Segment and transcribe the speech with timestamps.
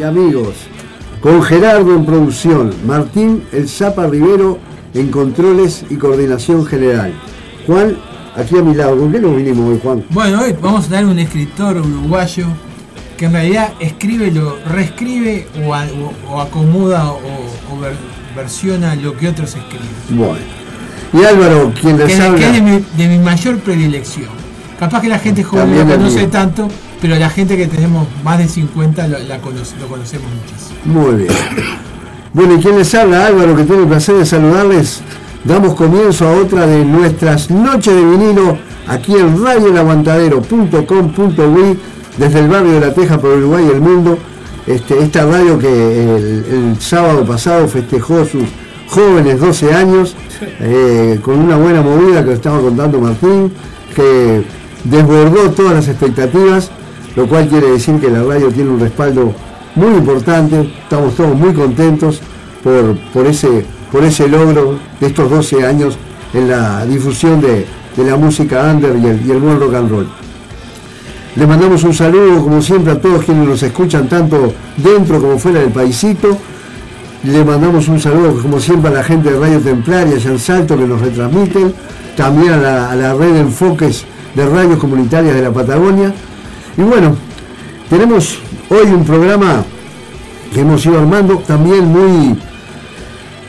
[0.00, 0.54] y amigos.
[1.20, 4.58] Con Gerardo en producción, Martín El Zapa Rivero
[4.94, 7.12] en controles y coordinación general.
[7.66, 7.96] Juan,
[8.34, 10.04] aquí a mi lado, ¿con qué nos vinimos hoy, Juan?
[10.10, 12.46] Bueno, hoy vamos a tener un escritor uruguayo
[13.18, 17.18] que en realidad escribe, lo reescribe o, acomoda o,
[18.34, 19.86] versiona lo que otros escriben.
[20.08, 20.60] Bueno.
[21.12, 22.38] Y Álvaro, quien les que, habla.
[22.38, 24.39] Que es de mi, mayor predilección.
[24.80, 26.66] Capaz que la gente joven no conoce tanto,
[27.02, 30.78] pero la gente que tenemos más de 50 lo, la lo conocemos muchísimo.
[30.86, 31.34] Muy bien.
[32.32, 35.02] Bueno, y quien les habla, Álvaro, que tiene el placer de saludarles,
[35.44, 41.78] damos comienzo a otra de nuestras noches de vinilo aquí en radioelaguantadero.com.uy
[42.16, 44.16] desde el barrio de La Teja por Uruguay y el mundo.
[44.66, 48.44] Este, esta radio que el, sábado pasado festejó sus
[48.88, 53.52] jóvenes 12 años eh, con una buena movida que lo estaba contando Martín,
[53.94, 56.70] que desbordó todas las expectativas
[57.16, 59.34] lo cual quiere decir que la radio tiene un respaldo
[59.74, 62.20] muy importante, estamos todos muy contentos
[62.62, 65.98] por, ese, por ese logro de estos 12 años
[66.34, 67.66] en la difusión de,
[67.96, 70.08] la música under y el, el buen rock and roll.
[71.36, 75.60] Les mandamos un saludo, como siempre, a todos quienes nos escuchan, tanto dentro como fuera
[75.60, 76.38] del paisito.
[77.24, 80.86] Le mandamos un saludo, como siempre, a la gente de Radio Templaria allá Salto que
[80.86, 81.74] nos retransmiten.
[82.16, 86.12] También a la, a la red de enfoques de radios comunitarias de la Patagonia.
[86.76, 87.16] Y bueno,
[87.88, 89.64] tenemos hoy un programa
[90.52, 92.38] que hemos ido armando también muy,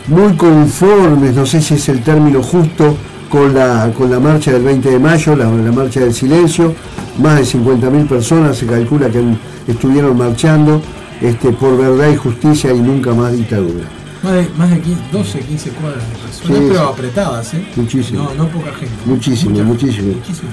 [0.08, 2.96] muy conformes, no sé si es el término justo,
[3.30, 6.74] con la, con la marcha del 20 de mayo, la, marcha del silencio.
[7.20, 9.22] Más de 50.000 personas se calcula que
[9.68, 10.82] estuvieron marchando
[11.22, 14.01] este, por verdad y justicia y nunca más dictadura.
[14.24, 17.66] Más de, más de 12, 15 cuadras de personas, pero apretadas, ¿eh?
[17.76, 18.24] Muchísimo.
[18.24, 18.94] No, no poca gente.
[19.06, 20.14] Muchísimo, muchísimo.
[20.14, 20.50] muchísimo.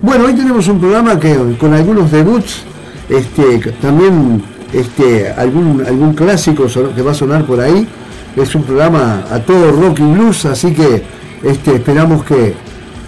[0.00, 2.62] Bueno, hoy tenemos un programa que con algunos debuts,
[3.08, 4.40] este, también
[4.72, 7.88] este, algún, algún clásico que va a sonar por ahí.
[8.36, 11.02] Es un programa a todo rock y blues, así que
[11.42, 12.54] este, esperamos que,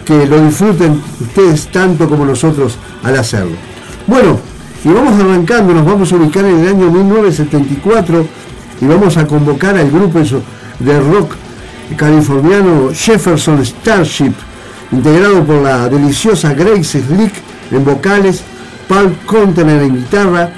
[0.04, 3.54] que lo disfruten ustedes tanto como nosotros al hacerlo.
[4.08, 4.40] Bueno,
[4.84, 8.26] y vamos arrancando, nos vamos a ubicar en el año 1974
[8.80, 10.20] y vamos a convocar al grupo
[10.78, 11.34] de rock
[11.96, 14.32] californiano Jefferson Starship
[14.92, 17.32] integrado por la deliciosa Grace Slick
[17.70, 18.42] en vocales,
[18.88, 20.50] Paul Contener en guitarra,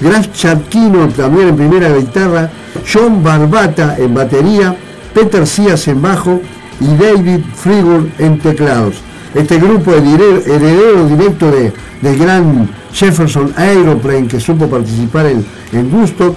[0.00, 2.50] Graf Charquino también en primera guitarra,
[2.90, 4.74] John Barbata en batería,
[5.14, 6.40] Peter Sías en bajo
[6.80, 8.96] y David Frigur en teclados.
[9.34, 16.34] Este grupo heredero directo de, del gran Jefferson Aeroplane que supo participar en, en Gusto,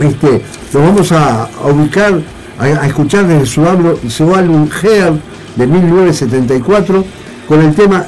[0.00, 2.20] este, lo vamos a, ubicar,
[2.58, 5.12] a, escuchar desde su, álbum, su álbum Hair
[5.56, 7.04] de 1974
[7.46, 8.06] con el tema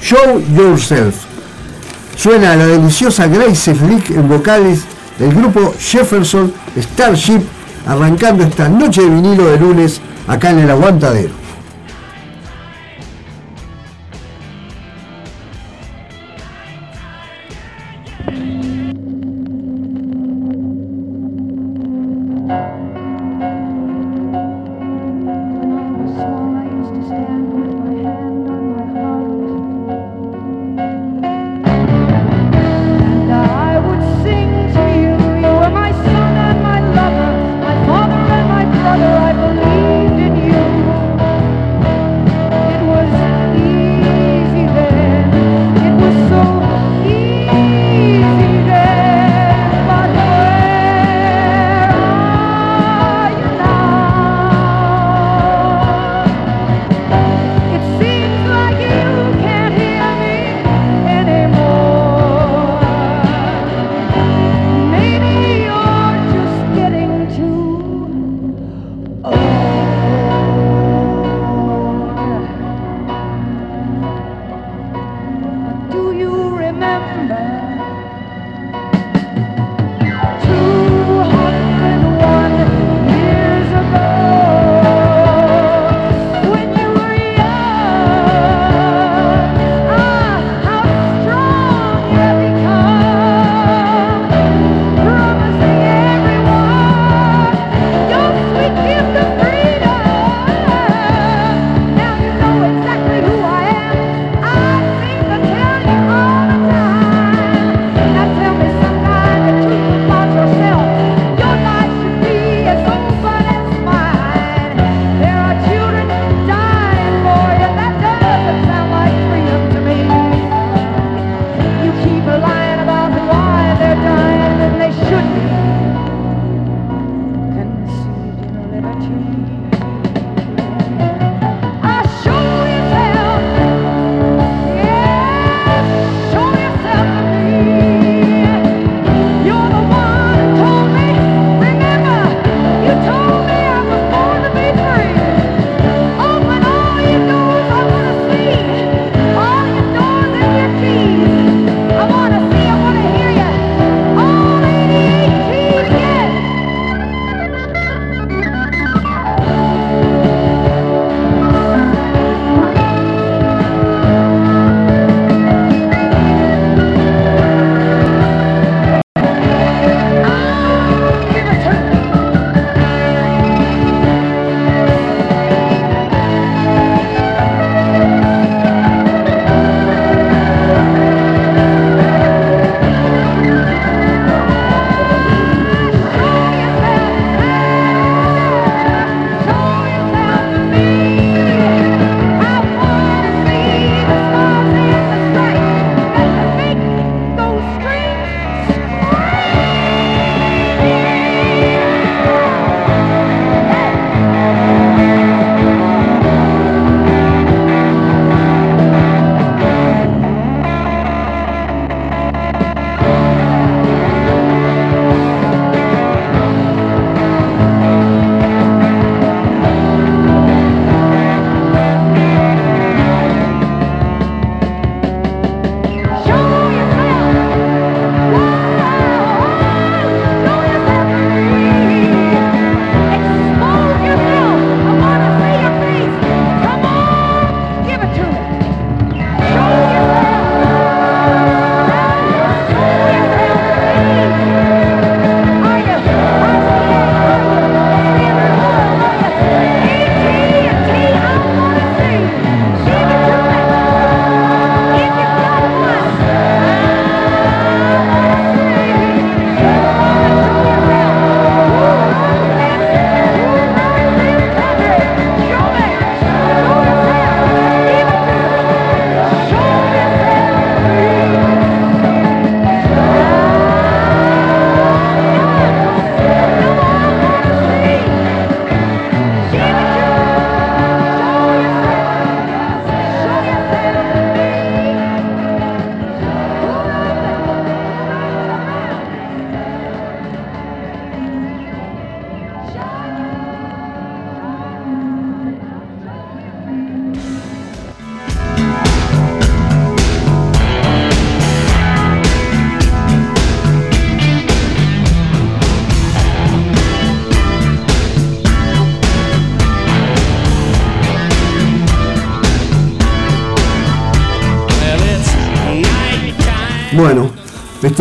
[0.00, 1.14] Show Yourself.
[2.16, 4.82] Suena la deliciosa Grace Flick en vocales
[5.18, 7.42] del grupo Jefferson Starship
[7.86, 11.45] arrancando esta noche de vinilo de lunes acá en el aguantadero.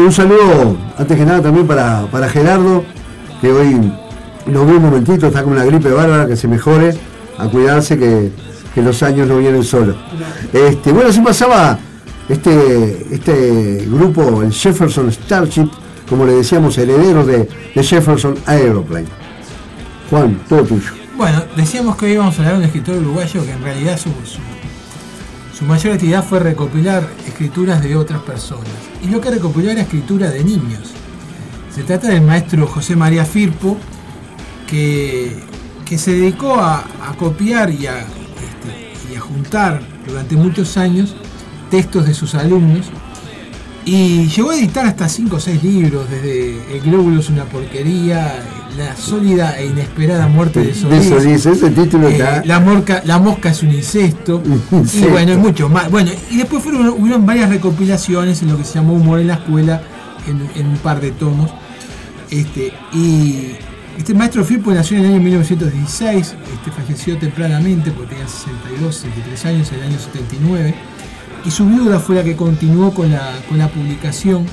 [0.02, 2.84] Un saludo antes que nada también para, para Gerardo,
[3.42, 3.92] que hoy
[4.48, 6.96] lo vi un momentito, está con una gripe bárbara, que se mejore,
[7.38, 8.32] a cuidarse que,
[8.74, 9.96] que los años no vienen solos.
[10.54, 11.78] Este, bueno, así pasaba
[12.30, 15.70] este, este grupo, el Jefferson Starship,
[16.10, 19.08] como le decíamos, herederos de, de Jefferson Aeroplane.
[20.10, 20.92] Juan, todo tuyo.
[21.18, 24.10] Bueno, decíamos que hoy íbamos a hablar de un escritor uruguayo que en realidad su,
[25.58, 28.72] su mayor actividad fue recopilar escrituras de otras personas.
[29.04, 30.94] Y lo que recopiló era escritura de niños.
[31.74, 33.78] Se trata del maestro José María Firpo,
[34.66, 35.44] que,
[35.86, 36.86] que se dedicó a,
[37.20, 41.14] copiar y a, este, y a juntar durante muchos años
[41.70, 42.86] textos de sus alumnos
[43.84, 48.44] y llegó a editar hasta 5 o 6 libros, desde El glóbulo es una porquería,
[48.78, 51.10] La sólida e inesperada muerte de Solís.
[51.10, 52.44] De Solís, ese título eh, está.
[52.46, 54.42] la, morca, la mosca es un incesto.
[54.94, 55.90] y bueno, y mucho más.
[55.90, 59.36] Bueno, y después fueron, hubieron varias recopilaciones en lo que se llamó Humor en la
[59.36, 59.82] Escuela,
[60.28, 61.52] en, en un par de tomos.
[62.30, 63.56] Este, y
[63.98, 69.46] este maestro Firpo nació en el año 1916, este, falleció tempranamente porque tenía 62, 63
[69.46, 70.76] años en el año 79
[71.46, 74.46] y su viuda fue la que continuó con la, con la publicación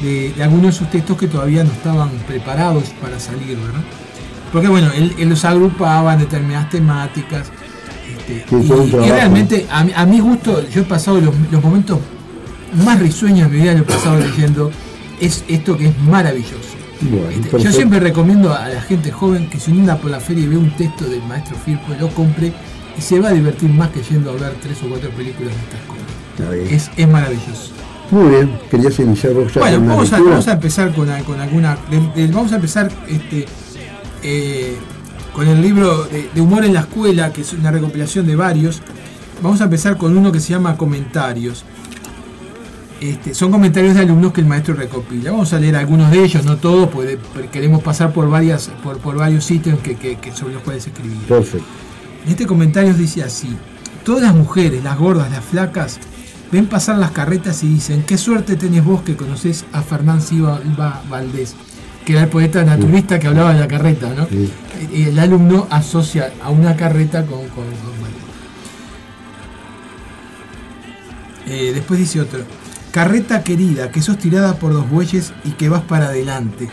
[0.00, 3.80] de, de algunos de sus textos que todavía no estaban preparados para salir, ¿verdad?
[4.52, 7.50] Porque bueno, él, él los agrupaba en determinadas temáticas.
[8.18, 8.44] este,
[9.06, 11.98] y, realmente, a, mi- a mi gusto, yo he pasado los, los momentos
[12.84, 14.70] más risueños de mi vida, lo he pasado leyendo,
[15.20, 16.74] es esto que es maravilloso.
[17.00, 20.20] Bueno, Este, yo siempre recomiendo a la gente joven que si uno anda por la
[20.20, 22.52] feria y ve un texto del maestro Firpo, lo compre
[22.96, 25.60] y se va a divertir más que yendo a ver tres o cuatro películas de
[25.60, 26.06] estas cosas.
[26.72, 27.72] Es, es maravilloso.
[28.10, 30.30] Muy bien, querías iniciar vos ya Bueno, vamos a, lectura?
[30.30, 31.76] vamos a empezar con, con alguna.
[32.32, 33.46] vamos a empezar este,
[34.22, 34.76] eh,
[35.32, 38.80] con el libro de, de Humor en la Escuela, que es una recopilación de varios.
[39.42, 41.64] Vamos a empezar con uno que se llama Comentarios.
[43.00, 45.32] Este, son comentarios de alumnos que el maestro recopila.
[45.32, 47.18] Vamos a leer algunos de ellos, no todos, porque
[47.52, 51.18] queremos pasar por varias, por, por varios sitios que, que- que sobre los cuales escribir.
[51.28, 51.66] Perfecto.
[52.24, 53.54] En este comentario dice así:
[54.04, 55.98] Todas las mujeres, las gordas, las flacas,
[56.56, 60.60] ven pasar las carretas y dicen: Qué suerte tenés vos que conocés a Fernán Silva
[61.08, 61.54] Valdés,
[62.04, 64.26] que era el poeta naturista que hablaba de la carreta, ¿no?
[64.26, 64.50] Sí.
[64.92, 67.40] El alumno asocia a una carreta con.
[67.48, 68.26] con- con Valdés.
[71.46, 72.40] Eh, después dice otro:
[72.92, 76.68] Carreta querida, que sos tirada por dos bueyes y que vas para adelante.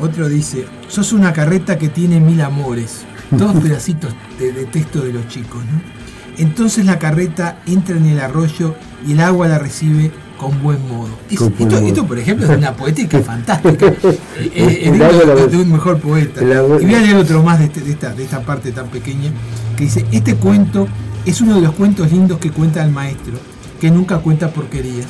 [0.00, 3.04] Otro dice, sos una carreta que tiene mil amores.
[3.30, 5.97] Dos pedacitos de, de texto de los chicos, ¿no?
[6.38, 8.74] Entonces la carreta entra en el arroyo
[9.06, 11.08] y el agua la recibe con buen modo.
[11.30, 11.88] Es- Con buen esto, modo.
[11.88, 13.86] esto, por ejemplo, es una poética fantástica.
[13.86, 16.40] Eh, eh, de, un mejor poeta.
[16.42, 19.32] Y voy a leer otro más de, este- de esta, de esta parte tan pequeña,
[19.76, 20.86] que dice, este cuento
[21.26, 23.34] es uno de los cuentos lindos que cuenta el maestro,
[23.80, 25.06] que nunca cuenta porquerías.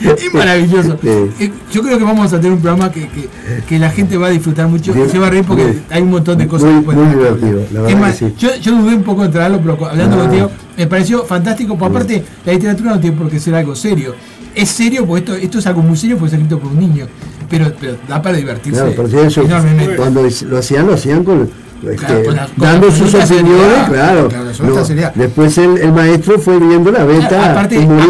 [0.00, 0.98] es maravilloso.
[1.02, 1.08] Sí.
[1.44, 3.28] Eh, Yo creo que vamos a tener un programa que, que-
[3.68, 5.82] que la gente va a disfrutar mucho Bien, se va a reír porque bien.
[5.90, 8.28] hay un montón de cosas Muy- que pueden muy divertido, la Es verdad más, que
[8.28, 8.34] sí.
[8.38, 10.20] yo, yo dudé un poco de traerlo, pero hablando Ah.
[10.22, 11.76] contigo, me pareció fantástico.
[11.76, 14.14] Porque aparte, la literatura no tiene por qué ser algo serio.
[14.54, 17.06] Es serio porque esto, esto es algo muy serio porque es escrito por un niño.
[17.48, 19.96] Pero, pero da para divertirse Claro, pero si eso, enormemente.
[19.96, 21.48] cuando lo hacían, lo hacían con,
[21.82, 24.28] este, Claro, dando sus opiniones, claro.
[24.62, 27.28] No, después el, el maestro fue viendo la beta.
[27.28, 27.50] Claro,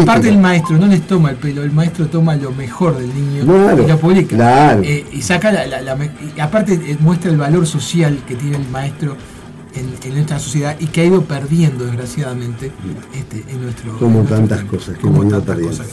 [0.03, 3.43] aparte, el maestro no les toma el pelo, el maestro toma lo mejor del niño
[3.43, 4.77] y lo publica.
[4.81, 8.35] Eh, y saca la, la- la me- y aparte eh, muestra el valor social que
[8.35, 9.15] tiene el maestro
[9.75, 12.71] en, en nuestra sociedad y que ha ido perdiendo desgraciadamente
[13.13, 14.77] este, en nuestro Como en nuestro tantas tiempo.
[14.77, 15.83] cosas que como hemos ido perdiendo.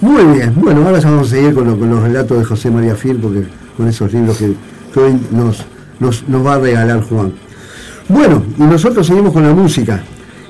[0.00, 2.70] Muy bien, bueno, ahora ya vamos a seguir con, lo- con los relatos de José
[2.70, 3.44] María Fil, porque
[3.76, 4.52] con esos libros que,
[4.92, 5.64] que hoy nos,
[6.00, 7.32] nos, nos va a regalar Juan.
[8.08, 10.02] Bueno, y nosotros seguimos con la música,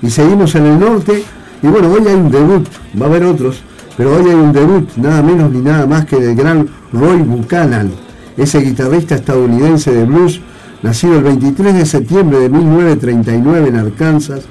[0.03, 1.25] y seguimos en el norte,
[1.63, 2.67] y bueno, hoy hay un debut,
[3.01, 3.63] va a haber otros,
[3.97, 7.91] pero hoy hay un debut, nada menos ni nada más que del gran Roy Buchanan,
[8.37, 10.41] ese guitarrista estadounidense de blues,
[10.83, 14.43] nacido el 23 de septiembre de 1939 en Arkansas,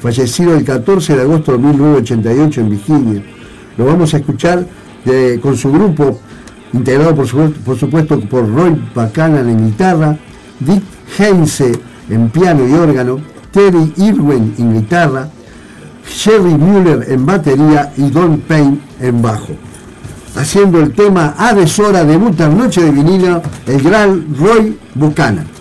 [0.00, 3.22] fallecido el 14 de agosto de 1988 en Virginia.
[3.76, 4.66] Lo vamos a escuchar
[5.42, 6.18] con su grupo,
[6.72, 10.18] integrado por, por supuesto por Roy Buchanan en guitarra,
[10.60, 10.82] Dick
[11.18, 11.72] Heinze
[12.08, 13.18] en piano y órgano,
[13.50, 15.28] Terry Irwin en guitarra,
[16.06, 19.54] Jerry Mueller en batería y Don Payne en bajo.
[20.36, 25.53] Haciendo el tema A deshora debuta Noche de Vinilo el gran Roy Buchanan.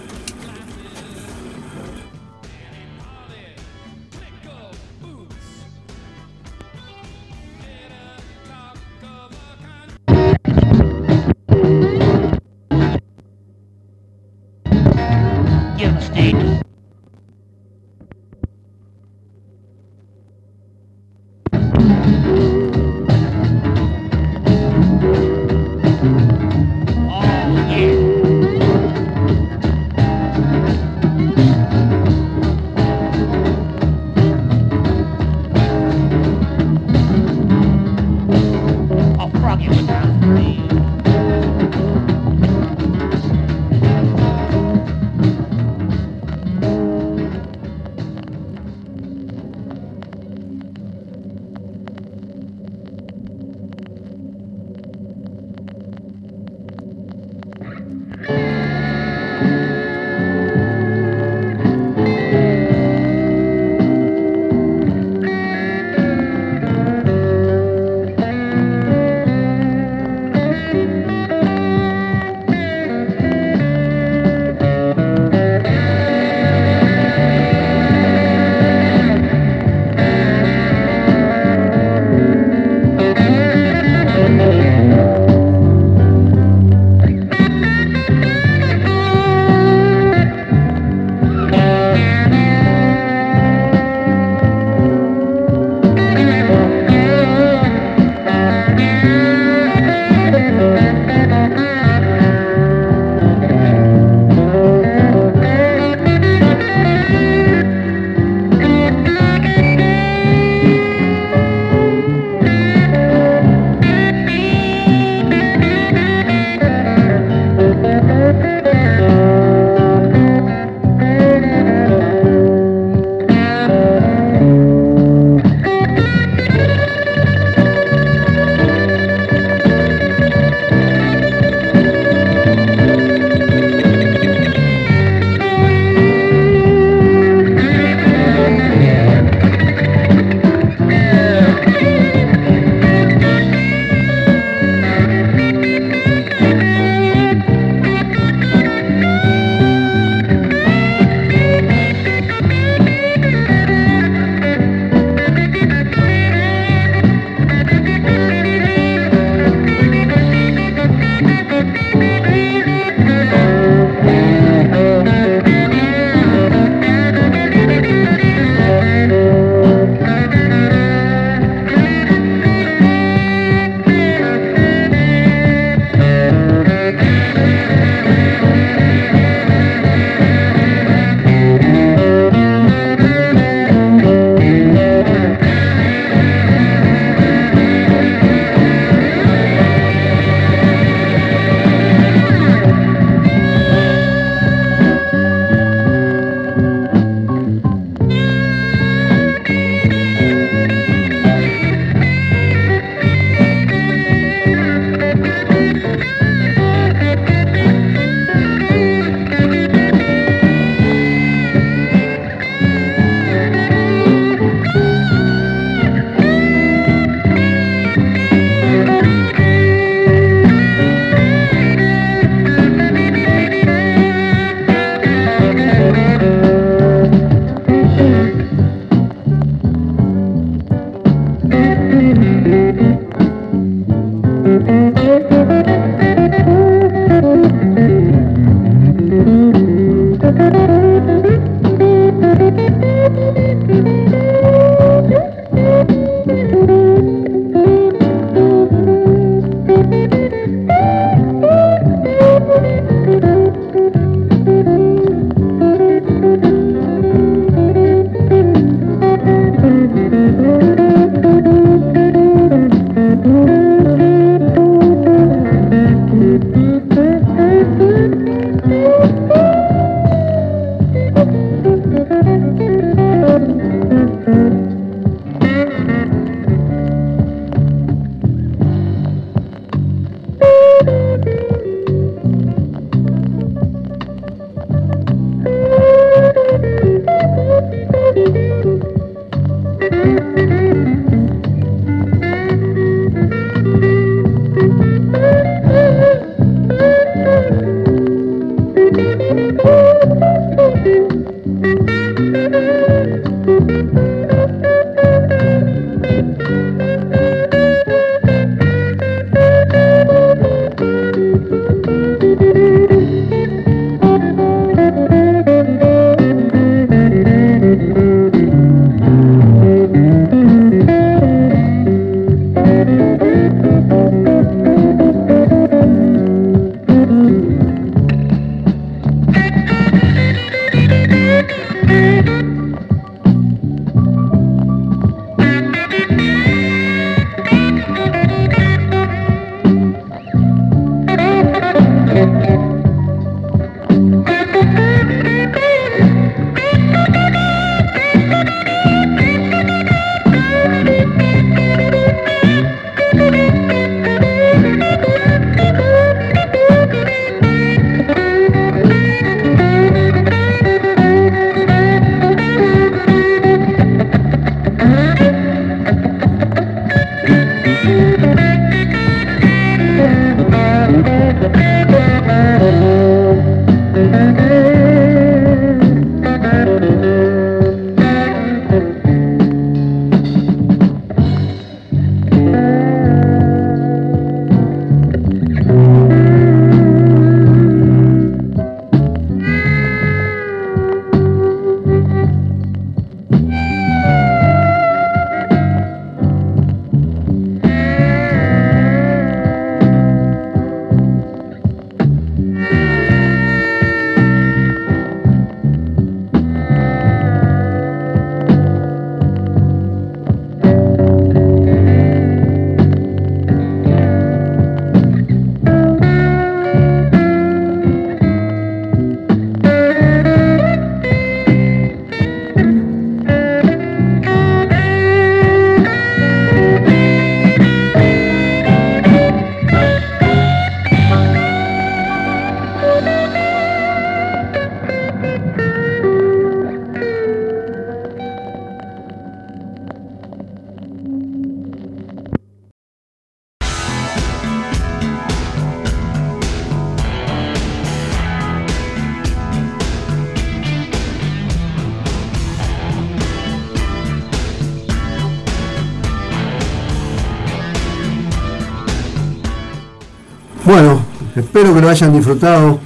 [461.73, 462.79] Que lo hayan disfrutado.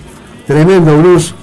[0.45, 1.33] Tremendo blues,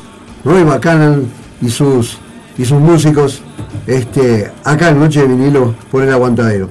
[0.45, 1.27] Roy McCann
[1.61, 2.19] y sus,
[2.57, 3.43] y sus músicos
[3.87, 6.71] este, acá en Noche de Vinilo por el Aguantadero.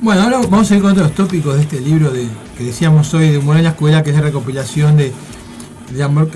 [0.00, 3.30] Bueno, ahora vamos a ir con otros tópicos de este libro de, que decíamos hoy
[3.30, 5.12] de Humor en la Escuela, que es de recopilación de,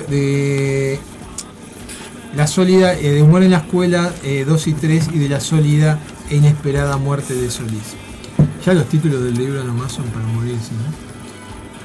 [0.08, 0.98] de,
[2.34, 4.12] la sólida, eh, de Humor en la Escuela
[4.46, 5.98] 2 eh, y 3 y de la sólida
[6.30, 7.96] e inesperada muerte de Solís.
[8.64, 11.09] Ya los títulos del libro nomás son para morirse, ¿no?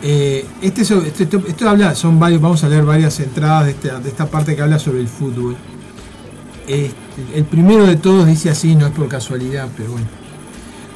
[0.07, 3.71] Eh, este, este, esto habla, son varios, vamos a leer varias entradas de
[4.07, 5.55] esta, parte que habla sobre el fútbol.
[6.67, 10.05] el primero de todos dice así, no es por casualidad, pero bueno.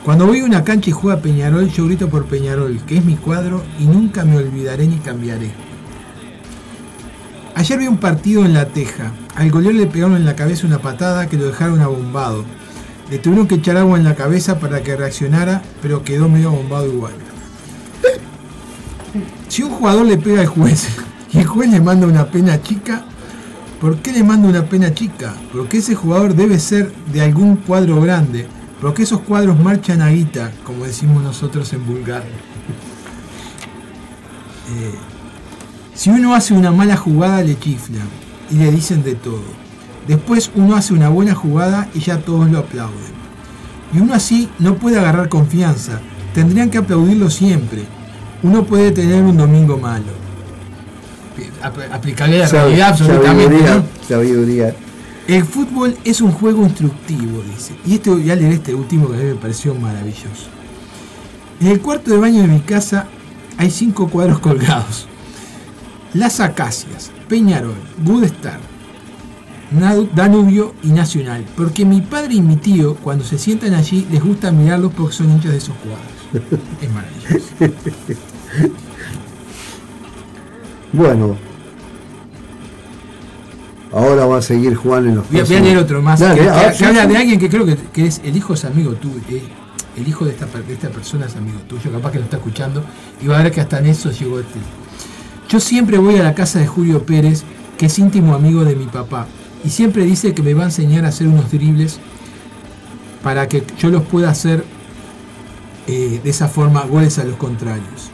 [0.06, 3.16] Cuando voy a una cancha y juega Peñarol, yo grito por Peñarol, que es mi
[3.16, 5.50] cuadro y nunca me olvidaré ni cambiaré.
[7.56, 9.12] Ayer vi un partido en La Teja.
[9.36, 12.46] Al goleador le pegaron en la cabeza una patada que lo dejaron abombado.
[13.10, 16.86] Le tuvieron que echar agua en la cabeza para que reaccionara, pero quedó medio abombado
[16.86, 17.14] igual.
[19.48, 20.88] Si un jugador le pega al juez
[21.34, 23.04] y el juez le manda una pena chica,
[23.82, 25.34] ¿por qué le manda una pena chica?
[25.52, 28.48] Porque ese jugador debe ser de algún cuadro grande,
[28.82, 32.30] porque esos cuadros marchan a guita, como decimos nosotros en Bulgaria.
[34.78, 34.94] Eh,
[35.96, 38.08] si uno hace una mala jugada le chiflan
[38.52, 39.60] y le dicen de todo.
[40.08, 43.20] Después uno hace una buena jugada y ya todos lo aplauden.
[43.94, 46.00] Y uno así no puede agarrar confianza.
[46.34, 47.86] Tendrían que aplaudirlo siempre
[48.44, 50.20] uno puede tener un domingo malo.
[51.92, 53.58] Aplicarle la realidad absolutamente.
[54.08, 54.76] Sabiduría,
[55.28, 57.76] El fútbol es un juego instructivo, dice.
[57.86, 60.48] Y este voy a leer este último que a mí me pareció maravilloso.
[61.62, 63.08] En el cuarto de baño de mi casa
[63.58, 65.08] hay cinco cuadros colgados.
[66.14, 68.60] Las Acacias, Peñarol, Good Star,
[70.16, 71.46] Danubio y Nacional.
[71.56, 75.30] Porque mi padre y mi tío, cuando se sientan allí, les gusta mirarlos porque son
[75.30, 76.19] hinchas de esos cuadros.
[76.34, 77.54] Es maravilloso.
[80.94, 81.38] Bueno.
[83.92, 86.20] Ahora va a seguir Juan en los Voy a, leer otro más.
[86.20, 86.26] que,
[86.86, 89.20] habla de alguien que creo que, es el hijo es amigo tuyo.
[89.98, 92.84] el hijo de esta, de esta persona es amigo tuyo, capaz que lo está escuchando.
[93.22, 94.60] Y va a ver que hasta en eso llegó este.
[95.48, 97.44] Yo siempre voy a la casa de Julio Pérez
[97.80, 99.26] que es íntimo amigo de mi papá.
[99.64, 102.00] Y siempre dice que me va a enseñar a hacer unos dribles
[103.24, 104.64] para que yo los pueda hacer
[105.90, 108.12] eh, de esa forma goles a los contrarios.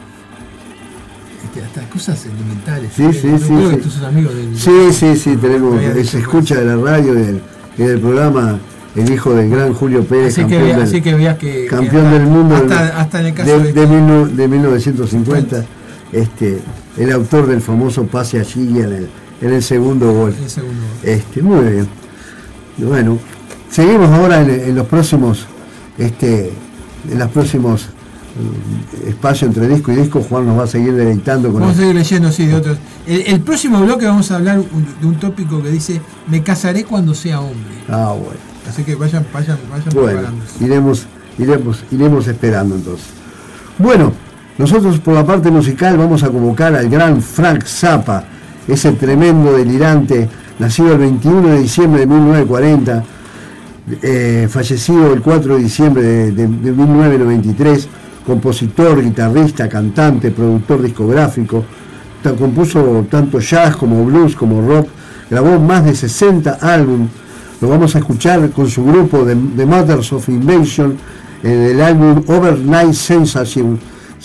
[1.44, 2.90] Este, hasta cosas sentimentales.
[2.96, 3.38] Sí, sí, sí.
[3.38, 3.46] sí.
[3.46, 8.58] Que del, sí, sí, sí, tenemos, se escucha de la radio y del, programa
[8.94, 12.56] el hijo del gran Julio Pérez, así campeón, que, del, así que, campeón del mundo
[12.56, 15.64] hasta, hasta en el caso de, de, de 1950,
[16.12, 16.58] este,
[16.96, 19.08] el autor del famoso pase allí en el,
[19.42, 20.34] en el segundo gol.
[20.42, 21.10] El segundo gol.
[21.10, 21.88] Este, muy bien.
[22.78, 23.18] Bueno,
[23.70, 25.46] seguimos ahora en, en los próximos
[25.98, 26.52] este,
[27.10, 27.88] en los próximos
[28.38, 31.80] eh, espacios entre disco y disco, Juan nos va a seguir deleitando con Vamos a
[31.80, 32.78] seguir leyendo, sí, de otros.
[33.06, 34.62] El, próximo bloque vamos a hablar
[35.00, 37.82] de un tópico que dice Me casaré cuando sea hombre.
[37.88, 38.38] Ah, bueno.
[38.68, 40.28] Así que vayan, vayan, vayan bueno,
[40.60, 41.06] Iremos,
[41.38, 43.06] iremos, iremos esperando entonces.
[43.78, 44.12] Bueno,
[44.58, 48.24] nosotros por la parte musical vamos a convocar al gran Frank Zappa,
[48.66, 53.04] ese tremendo delirante, nacido el 21 de diciembre de 1940
[54.02, 57.88] eh, fallecido el 4 de diciembre de, 1993,
[58.26, 61.64] compositor, guitarrista, cantante, productor discográfico,
[62.36, 64.88] compuso tanto jazz como blues como rock,
[65.30, 67.10] grabó más de 60 álbumes,
[67.60, 70.96] lo vamos a escuchar con su grupo de, Mothers of Invasion
[71.44, 73.78] en el álbum Overnight Sensation,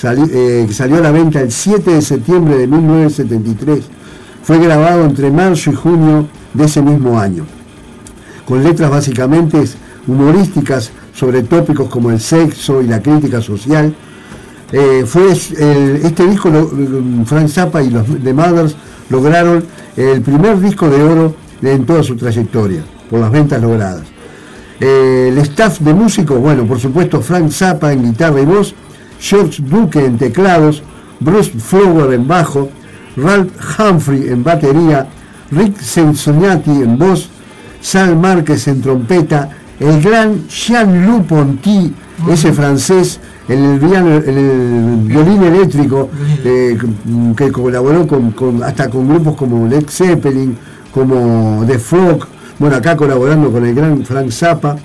[0.03, 3.85] eh, que salió a la venta el 7 de septiembre de 1973.
[4.41, 7.45] Fue grabado entre marzo y junio de ese mismo año
[8.51, 9.63] con letras básicamente
[10.05, 13.95] humorísticas sobre tópicos como el sexo y la crítica social.
[14.73, 16.51] Eh, fue este disco,
[17.27, 18.75] Frank Zappa y los The Mothers
[19.09, 19.63] lograron
[19.95, 24.03] el primer disco de oro en toda su trayectoria, por las ventas logradas.
[24.81, 28.75] Eh, el staff de músicos, bueno, por supuesto Frank Zappa en guitarra y voz,
[29.17, 30.83] George Duque en teclados,
[31.21, 32.67] Bruce Flower en bajo,
[33.15, 35.07] Ralph Humphrey en batería,
[35.51, 37.30] Rick Sensognati en voz,
[37.81, 41.93] Sal Márquez en trompeta, el gran Jean-Loup Ponty,
[42.29, 46.09] ese francés, el, violín eléctrico,
[46.43, 46.77] eh,
[47.35, 50.55] que colaboró con, hasta con grupos como Led Zeppelin,
[50.93, 52.27] como The Frog,
[52.59, 54.77] bueno, acá colaborando con el gran Frank Zappa,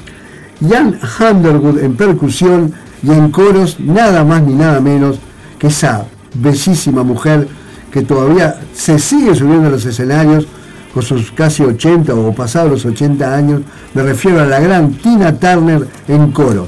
[0.66, 5.18] Jan Underwood en percusión y en coros, nada más ni nada menos
[5.59, 7.46] que esa bellísima mujer
[7.90, 10.46] que todavía se sigue subiendo a los escenarios
[10.96, 13.61] con sus casi 80 o pasados los 80 años,
[13.92, 16.66] me refiero a la gran Tina Turner en coro.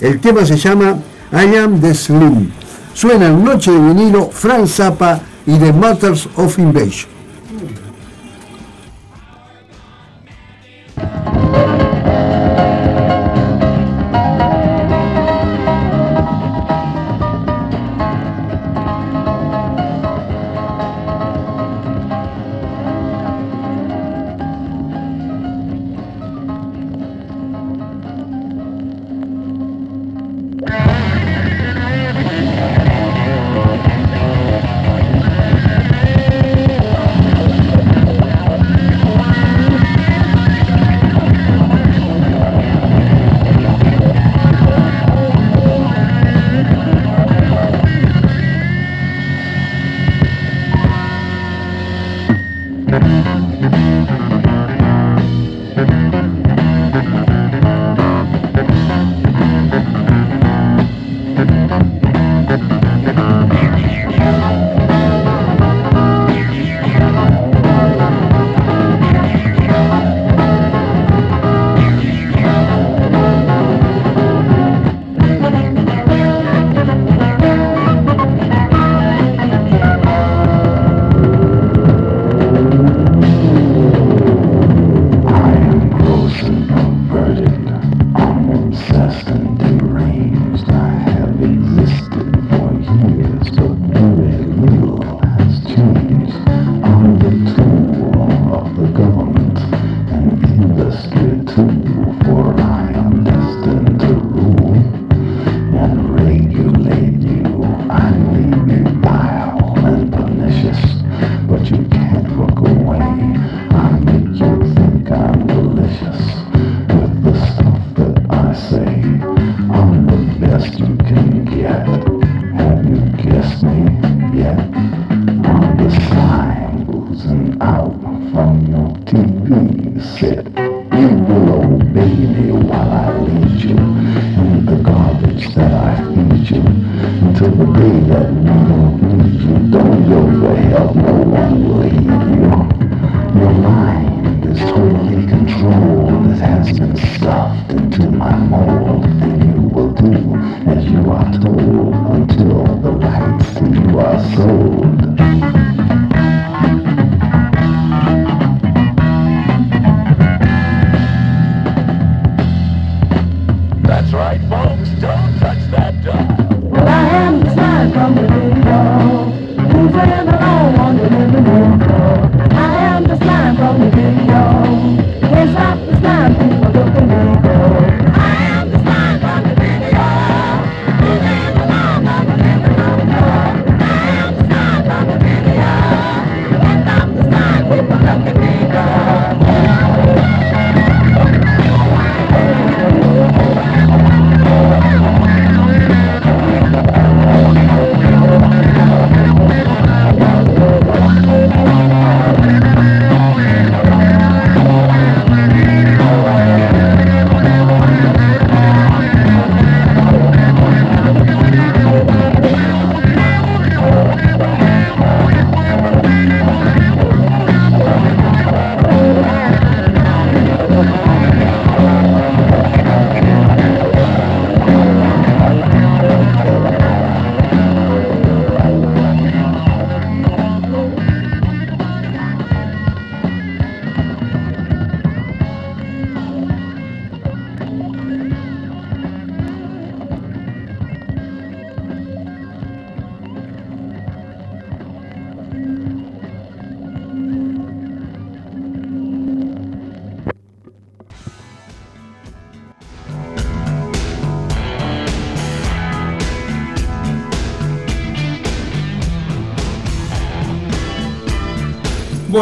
[0.00, 0.96] El tema se llama
[1.30, 2.52] I Am the Slim.
[2.94, 7.15] Suena en Noche de vinilo Frank Zappa y The Matters of Invasion.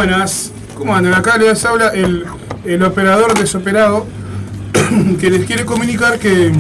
[0.09, 1.15] Buenas, ¿cómo andan?
[1.15, 2.27] Acá les habla el,
[2.67, 4.05] el operador desoperado
[5.19, 6.53] que les quiere comunicar que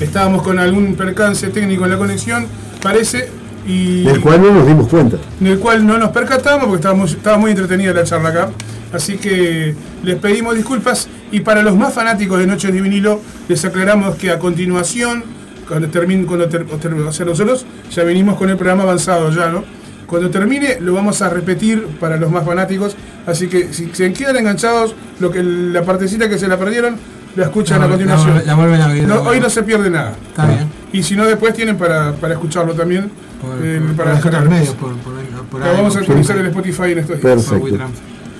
[0.00, 2.46] estábamos con algún percance técnico en la conexión,
[2.82, 3.28] parece,
[3.64, 5.18] y Del cual no nos dimos cuenta.
[5.38, 8.48] del cual no nos percatamos porque estábamos, estaba muy entretenida la charla acá.
[8.92, 13.64] Así que les pedimos disculpas y para los más fanáticos de Noches de Vinilo les
[13.64, 15.22] aclaramos que a continuación,
[15.68, 19.30] cuando termine, cuando ter- o ter- o sea, nosotros ya venimos con el programa avanzado
[19.30, 19.76] ya, ¿no?
[20.06, 24.36] Cuando termine lo vamos a repetir para los más fanáticos, así que si se quedan
[24.36, 26.96] enganchados, lo que la partecita que se la perdieron,
[27.34, 28.34] la escuchan a continuación.
[28.36, 29.06] la- la vuelven a ver.
[29.08, 30.14] No, hoy no se pierde nada.
[30.28, 30.68] Está bien.
[30.92, 33.10] Y si no, después tienen para, para escucharlo también.
[33.40, 34.48] Por, eh, por- para descargar.
[34.48, 37.44] medios, por, por, La vamos a actualizar en Spotify en estos días.
[37.44, 37.78] Perfecto.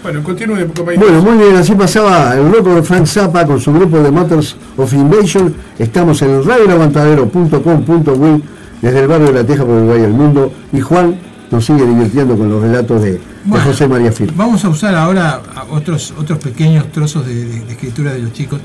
[0.02, 1.04] Bueno, continúe, compañero.
[1.04, 4.56] Bueno, muy bien, así pasaba el loco de Frank Zappa con su grupo de Motors
[4.76, 5.52] of Invasion.
[5.78, 8.42] Estamos en radioelaguantadero.com.uy
[8.82, 10.52] desde el barrio de La Teja por el Valle del Mundo.
[10.72, 11.16] Y Juan
[11.50, 13.20] nos sigue divirtiendo con los relatos de,
[13.64, 14.32] José María Fil.
[14.36, 18.60] Vamos a usar ahora otros, otros pequeños trozos de, de- de escritura de los chicos.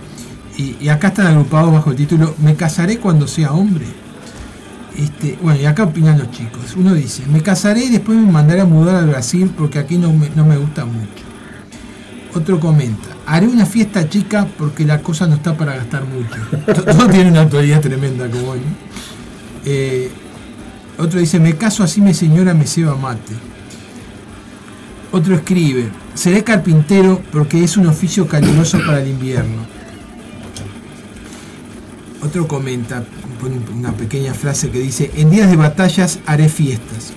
[0.57, 3.85] Y, y acá están agrupados bajo el título Me casaré cuando sea hombre.
[4.97, 6.75] Este, bueno, y acá opinan los chicos.
[6.75, 10.11] Uno dice, me casaré y después me mandaré a mudar al Brasil porque aquí no
[10.11, 11.23] me, no me gusta mucho.
[12.33, 16.73] Otro comenta, haré una fiesta chica porque la cosa no está para gastar mucho.
[16.73, 18.59] To- Todo tiene una actualidad tremenda como hoy.
[18.59, 18.65] ¿no?
[19.65, 20.09] Eh,
[21.01, 23.33] otro dice, me caso así mi señora me ceba mate.
[25.11, 29.65] Otro escribe, seré carpintero porque es un oficio caluroso para el invierno.
[32.23, 33.03] Otro comenta,
[33.41, 37.13] pone una pequeña frase que dice, en días de batallas haré fiestas.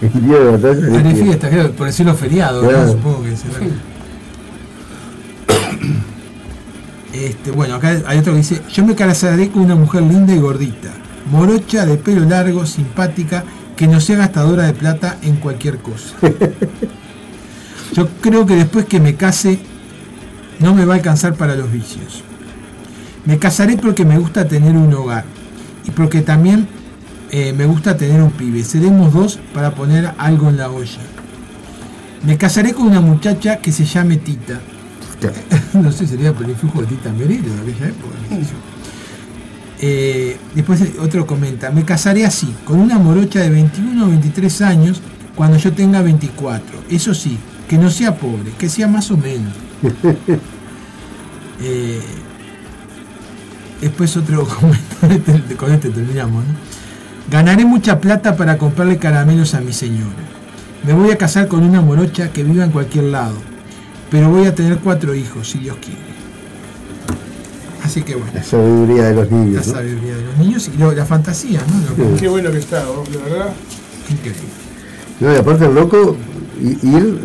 [0.00, 0.98] El día de batalla.
[1.00, 2.68] Haré fiestas, claro, por decirlo feriado, ¿no?
[2.68, 2.92] Claro.
[2.92, 3.58] supongo que será.
[7.12, 10.38] Este, bueno, acá hay otro que dice, yo me casaré con una mujer linda y
[10.38, 10.92] gordita,
[11.30, 13.44] morocha, de pelo largo, simpática,
[13.76, 16.14] que no sea gastadora de plata en cualquier cosa.
[17.92, 19.58] Yo creo que después que me case,
[20.58, 22.24] no me va a alcanzar para los vicios.
[23.24, 25.24] Me casaré porque me gusta tener un hogar
[25.86, 26.68] y porque también
[27.30, 28.62] eh, me gusta tener un pibe.
[28.64, 31.00] Seremos dos para poner algo en la olla.
[32.24, 34.60] Me casaré con una muchacha que se llame Tita.
[35.74, 38.14] no sé, sería por el influjo de Tita Merelo de aquella época.
[39.80, 45.02] Eh, después otro comenta, me casaré así, con una morocha de 21 o 23 años
[45.34, 46.84] cuando yo tenga 24.
[46.90, 49.52] Eso sí, que no sea pobre, que sea más o menos.
[51.58, 52.02] Eh,
[53.80, 56.52] después otro comentario, este- con este terminamos, ¿no?
[57.30, 60.12] Ganaré mucha plata para comprarle caramelos a mi señora.
[60.86, 63.36] Me voy a casar con una morocha que viva en cualquier lado,
[64.10, 66.15] pero voy a tener cuatro hijos, si Dios quiere.
[67.86, 69.66] Así que bueno, La sabiduría de los la niños.
[69.66, 69.72] ¿no?
[69.74, 72.04] sabiduría de los niños y la fantasía, ¿no?
[72.04, 73.02] Lo que- Qué bueno que está, ¿no?
[73.10, 73.52] de verdad.
[74.10, 74.40] increíble.
[75.20, 76.16] No, y aparte el loco,
[76.60, 77.20] ir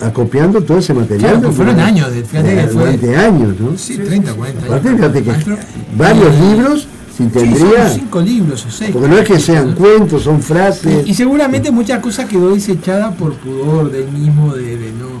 [0.00, 1.32] acopiando todo ese material.
[1.40, 3.76] Claro, fueron años, de- fíjate que fue- Durante años, ¿no?
[3.78, 4.70] Sí, 30, 40 años.
[4.70, 5.56] Aparte, fíjate que Maestro.
[5.96, 7.88] varios Y- libros, si Sí, tendría.
[7.88, 8.90] son cinco libros o seis.
[8.92, 11.06] Porque no es que sean cuentos, son frases.
[11.06, 15.20] Y seguramente muchas cosas quedó desechada por pudor del mismo, de, de no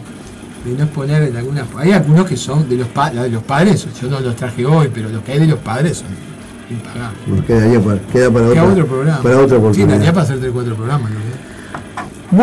[0.64, 1.66] de no exponer en algunas.
[1.76, 4.88] Hay algunos que son de los, pa- de los padres, yo no los traje hoy,
[4.92, 6.08] pero los que hay de los padres son
[6.70, 7.18] impagables.
[7.26, 9.22] Bueno, quedaría para, queda para Queda otra, otro programa.
[9.22, 11.10] para otra sí, para hacer tres cuatro programas.
[11.10, 11.18] ¿no?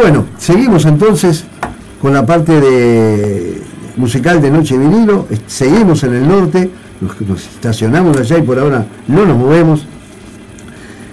[0.02, 1.46] Bueno, seguimos entonces
[2.02, 3.62] con la parte de
[3.98, 5.28] musical de Noche Vinilo.
[5.48, 6.70] Seguimos en el norte,
[7.02, 9.86] nos, nos estacionamos allá y por ahora no nos movemos.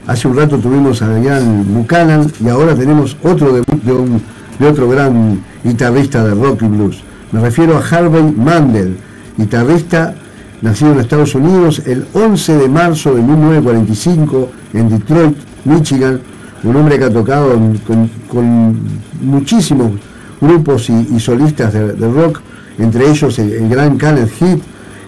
[0.07, 4.23] Hace un rato tuvimos a gran Buchanan y ahora tenemos otro debut de, un-
[4.59, 7.03] de otro gran guitarrista de rock y blues.
[7.33, 8.97] Me refiero a Harvey Mandel,
[9.37, 10.15] guitarrista
[10.63, 16.21] nacido en Estados Unidos el 11 de marzo de 1945 en Detroit, Michigan,
[16.63, 17.53] un hombre que ha tocado
[17.87, 18.79] con, con
[19.23, 19.93] muchísimos
[20.41, 22.41] grupos y, solistas de, rock,
[22.79, 24.63] entre ellos el, el gran Kenneth Heath,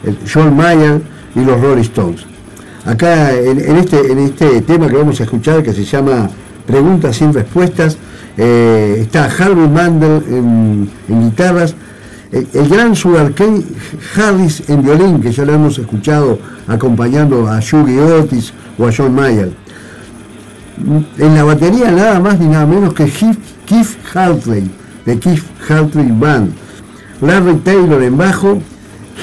[0.04, 1.00] el John Mayer
[1.34, 2.24] y los Rolling Stones.
[2.84, 6.30] Acá en este, en este tema que vamos a escuchar, que se llama
[6.66, 7.98] Preguntas sin respuestas,
[8.40, 11.74] eh, está Harvey Mandel en, guitarras,
[12.30, 13.64] el, gran Sugar Kane
[14.14, 19.12] Harris en violín, que ya lo hemos escuchado acompañando a Shuggy Otis o a John
[19.12, 19.52] Mayer.
[21.18, 24.70] En la batería nada más ni nada menos que Keith Hartley,
[25.04, 26.52] de Keith Hartley Band.
[27.20, 28.62] Larry Taylor en bajo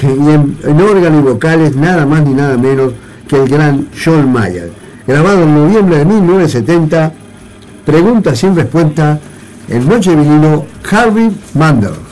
[0.02, 2.92] y en, en órgano y vocales nada más ni nada menos
[3.26, 4.70] que el gran John Mayer.
[5.06, 7.12] Grabado en noviembre de 1970,
[7.86, 9.18] pregunta sin respuesta,
[9.68, 12.05] el Noche Vinilo, Harvey Mandel.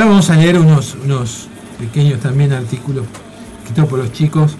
[0.00, 1.48] Ahora vamos a leer unos, unos
[1.78, 3.04] pequeños también artículos
[3.58, 4.56] escritos por los chicos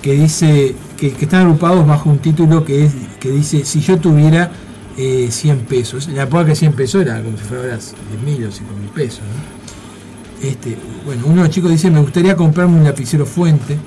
[0.00, 3.98] que dice que, que están agrupados bajo un título que es que dice si yo
[3.98, 4.50] tuviera
[4.98, 6.08] eh, 100 pesos.
[6.08, 8.88] La época que 100 pesos era como si fuera ahora 10 mil o 5 mil
[8.90, 9.20] pesos.
[9.20, 10.48] ¿no?
[10.48, 10.76] Este,
[11.06, 13.78] bueno, uno de los chicos dice me gustaría comprarme un lapicero fuente.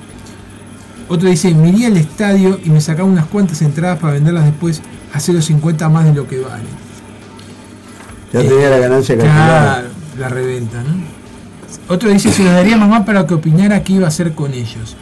[1.08, 4.80] Otro dice, me iría al estadio y me sacaba unas cuantas entradas para venderlas después
[5.12, 6.64] a 0,50 más de lo que vale.
[8.32, 9.80] Ya Eh, tenía la ganancia calculada.
[9.82, 10.94] Claro, la reventa, ¿no?
[11.88, 14.52] Otro dice, se los daría a mamá para que opinara qué iba a hacer con
[14.54, 14.96] ellos.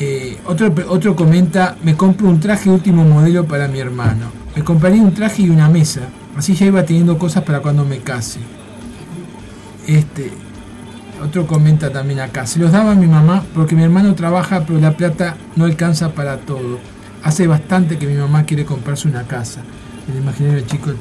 [0.00, 4.26] Eh, otro, otro comenta, me compro un traje último modelo para mi hermano.
[4.54, 6.02] Me compraría un traje y una mesa.
[6.36, 8.40] Así ya iba teniendo cosas para cuando me case.
[9.86, 10.30] Este,
[11.22, 12.46] otro comenta también acá.
[12.46, 16.12] Se los daba a mi mamá porque mi hermano trabaja, pero la plata no alcanza
[16.12, 16.78] para todo.
[17.24, 19.62] Hace bastante que mi mamá quiere comprarse una casa.
[20.08, 20.92] El imaginario chico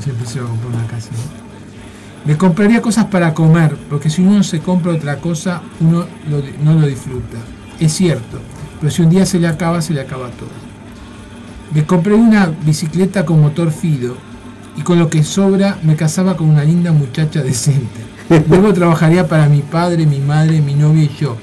[0.00, 1.10] siempre se va a comprar una casa.
[1.12, 1.45] ¿no?
[2.26, 6.06] Me compraría cosas para comer, porque si uno se compra otra cosa, uno
[6.64, 7.38] no lo disfruta.
[7.78, 8.40] Es cierto,
[8.80, 10.48] pero si un día se le acaba, se le acaba todo.
[11.72, 14.16] Me compré una bicicleta con motor Fido
[14.76, 18.00] y con lo que sobra me casaba con una linda muchacha decente.
[18.48, 21.36] Luego trabajaría para mi padre, mi madre, mi novia y yo.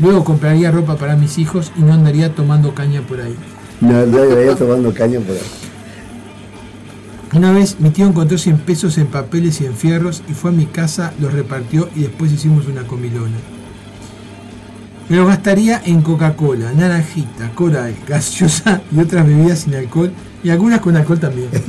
[0.00, 3.36] Luego compraría ropa para mis hijos y no andaría tomando caña por ahí.
[3.80, 5.65] No, no, veía tomando caña por ahí.
[7.32, 10.54] Una vez mi tío encontró 100 pesos en papeles y en fierros y fue a
[10.54, 13.36] mi casa, los repartió y después hicimos una comilona.
[15.08, 20.10] Me lo gastaría en Coca-Cola, naranjita, coral, gaseosa y otras bebidas sin alcohol
[20.42, 21.48] y algunas con alcohol también.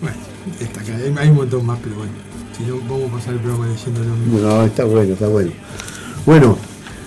[0.00, 0.16] bueno,
[0.60, 2.12] esta acá, hay- un montón más, pero bueno,
[2.56, 4.38] si no vamos a pasar el programa leyendo lo mismo.
[4.40, 5.50] No, está bueno, está bueno.
[6.24, 6.56] Bueno,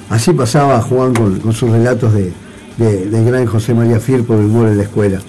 [0.10, 2.32] así pasaba Juan con, con sus relatos de,
[2.78, 5.20] de- del gran José María Firpo del humor en la escuela.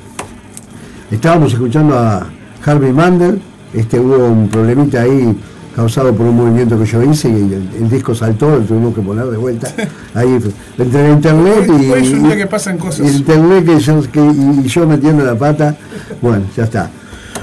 [1.10, 2.26] Estábamos escuchando a
[2.64, 3.40] Harvey Mandel,
[3.74, 5.36] este, hubo un problemita ahí
[5.74, 9.00] causado por un movimiento que yo hice y el, el disco saltó, lo tuvimos que
[9.00, 9.68] poner de vuelta.
[10.14, 10.38] Ahí
[10.78, 13.06] entre el internet y, Hoy es un día que pasan cosas.
[13.06, 14.20] y el internet que yo, que-
[14.64, 15.76] y yo metiendo la pata,
[16.20, 16.90] bueno, ya está.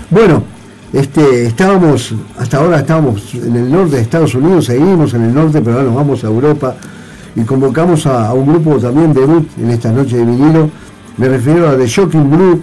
[0.09, 0.43] Bueno,
[0.93, 5.61] este, estábamos, hasta ahora estábamos en el norte de Estados Unidos, seguimos en el norte,
[5.61, 6.75] pero ahora nos vamos a Europa
[7.35, 10.69] y convocamos a, a un grupo también debut en esta noche de vinilo.
[11.17, 12.61] Me refiero a The Shocking Blue,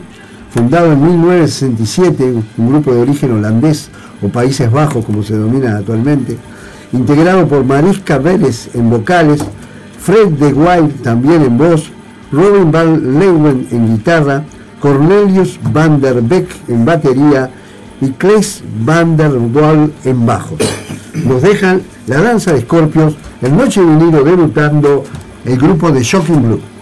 [0.55, 3.91] fundado en 1967, un grupo de origen holandés
[4.23, 6.39] o Países Bajos, como se denomina actualmente,
[6.93, 9.41] integrado por Mariska Vélez en vocales,
[9.99, 11.91] Fred de Wild también en voz,
[12.31, 14.45] Robin Van Leeuwen en guitarra,
[14.79, 17.51] Cornelius van der Beek en batería
[18.01, 20.57] y Kles van der Waal en bajo.
[21.15, 25.03] Nos dejan la danza de Scorpions, el Noche Vinilo debutando
[25.45, 26.74] el grupo de Shocking Blue.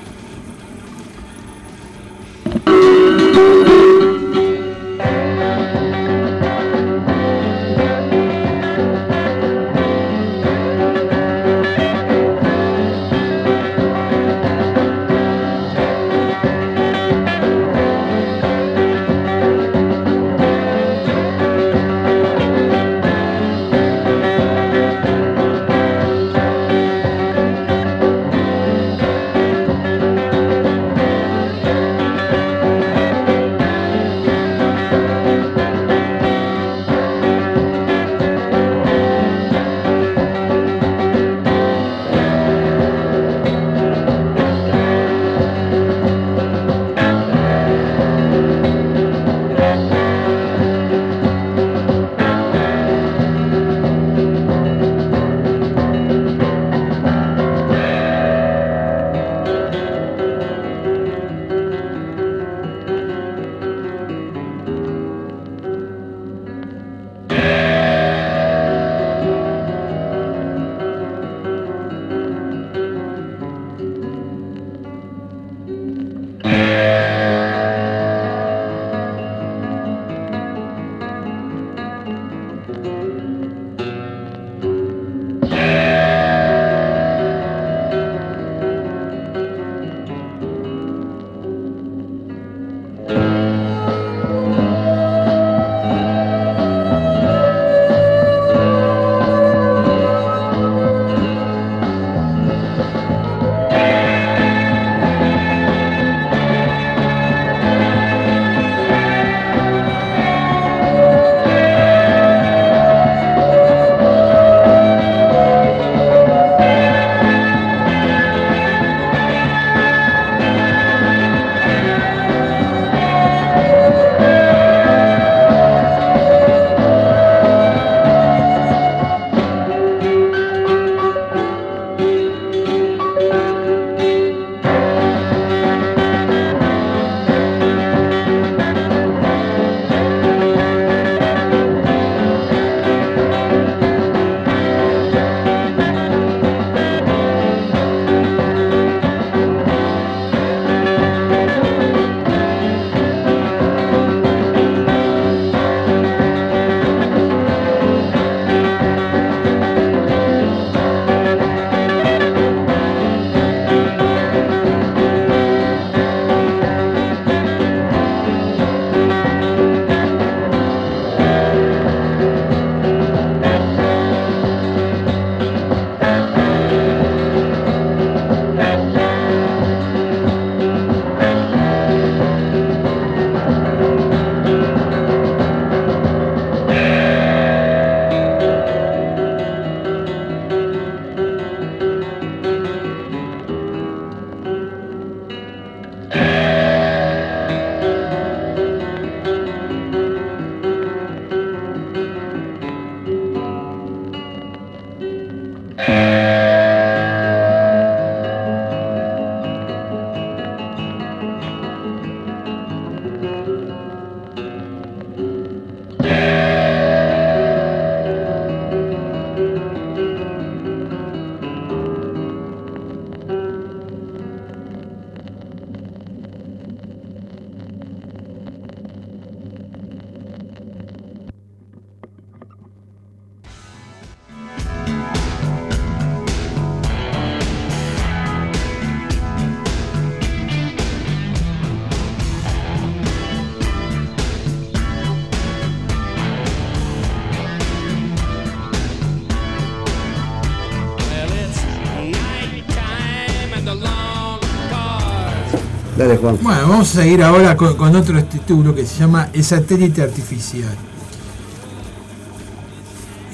[256.23, 256.39] Juan.
[256.41, 260.77] Bueno, vamos a seguir ahora con, con otro título que se llama El satélite artificial.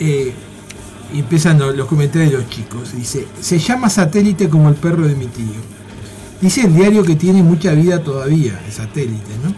[0.00, 0.32] Eh,
[1.12, 2.96] y empiezan los, los comentarios de los chicos.
[2.96, 5.60] Dice, se llama satélite como el perro de mi tío.
[6.40, 9.52] Dice el diario que tiene mucha vida todavía, el satélite, ¿no?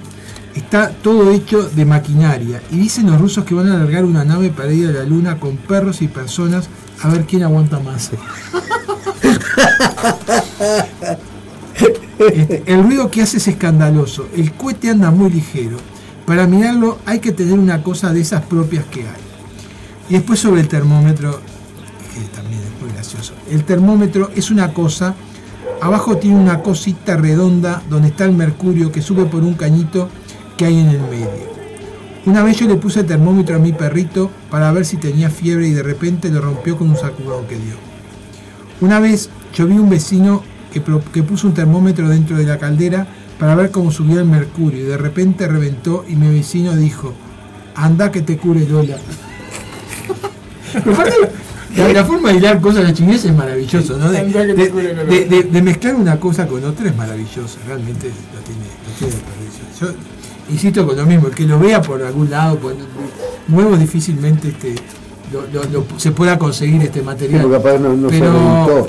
[0.55, 2.61] Está todo hecho de maquinaria.
[2.73, 5.39] Y dicen los rusos que van a alargar una nave para ir a la luna
[5.39, 6.69] con perros y personas
[7.01, 8.11] a ver quién aguanta más.
[12.21, 14.29] Este, el ruido que hace es escandaloso.
[14.37, 15.79] El cohete anda muy ligero.
[16.27, 20.11] Para mirarlo hay que tener una cosa de esas propias que hay.
[20.11, 21.41] Y después sobre el termómetro,
[22.35, 23.33] también es muy gracioso.
[23.51, 25.15] El termómetro es una cosa,
[25.81, 30.09] abajo tiene una cosita redonda donde está el mercurio que sube por un cañito
[30.57, 31.51] que hay en el medio.
[32.27, 35.69] Una vez yo le puse el termómetro a mi perrito para ver si tenía fiebre
[35.69, 37.77] y de repente lo rompió con un sacudón que dio.
[38.83, 40.43] Una vez yo vi un vecino
[40.73, 43.07] que, pro- que puso un termómetro dentro de la caldera
[43.39, 47.15] para ver cómo subía el mercurio y de repente reventó y mi vecino dijo,
[47.75, 48.97] anda que te cure Lola.
[50.73, 51.15] Pero aparte,
[51.77, 54.11] la, la forma de hilar cosas de chinés es maravilloso, ¿no?
[54.11, 59.15] De, mezclar una cosa con otra es maravilloso, realmente lo tiene, lo tiene.
[59.81, 59.89] Yo
[60.53, 62.75] insisto con lo mismo, el que lo vea por algún lado, por,
[63.49, 64.75] nuevo difícilmente este,
[65.33, 67.51] lo- lo- lo- se pueda conseguir este material.
[67.51, 68.87] capaz no- no pero.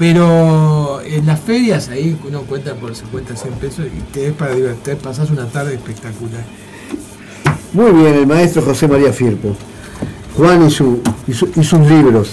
[0.00, 4.54] Pero en las ferias ahí uno cuenta por 50, 100 pesos y te es para
[4.54, 6.42] divertir, pasás una tarde espectacular.
[7.74, 9.54] Muy bien, el maestro José María Firpo.
[10.38, 12.30] Juan y, su- y sus libros.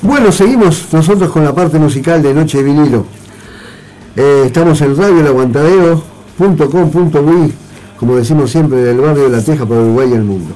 [0.00, 3.04] Bueno, seguimos nosotros con la parte musical de Noche de Vinilo.
[4.16, 7.52] Eh, estamos en radioelaguantadero.com.uy,
[8.00, 10.54] como decimos siempre, del barrio de La Teja para Uruguay y el mundo.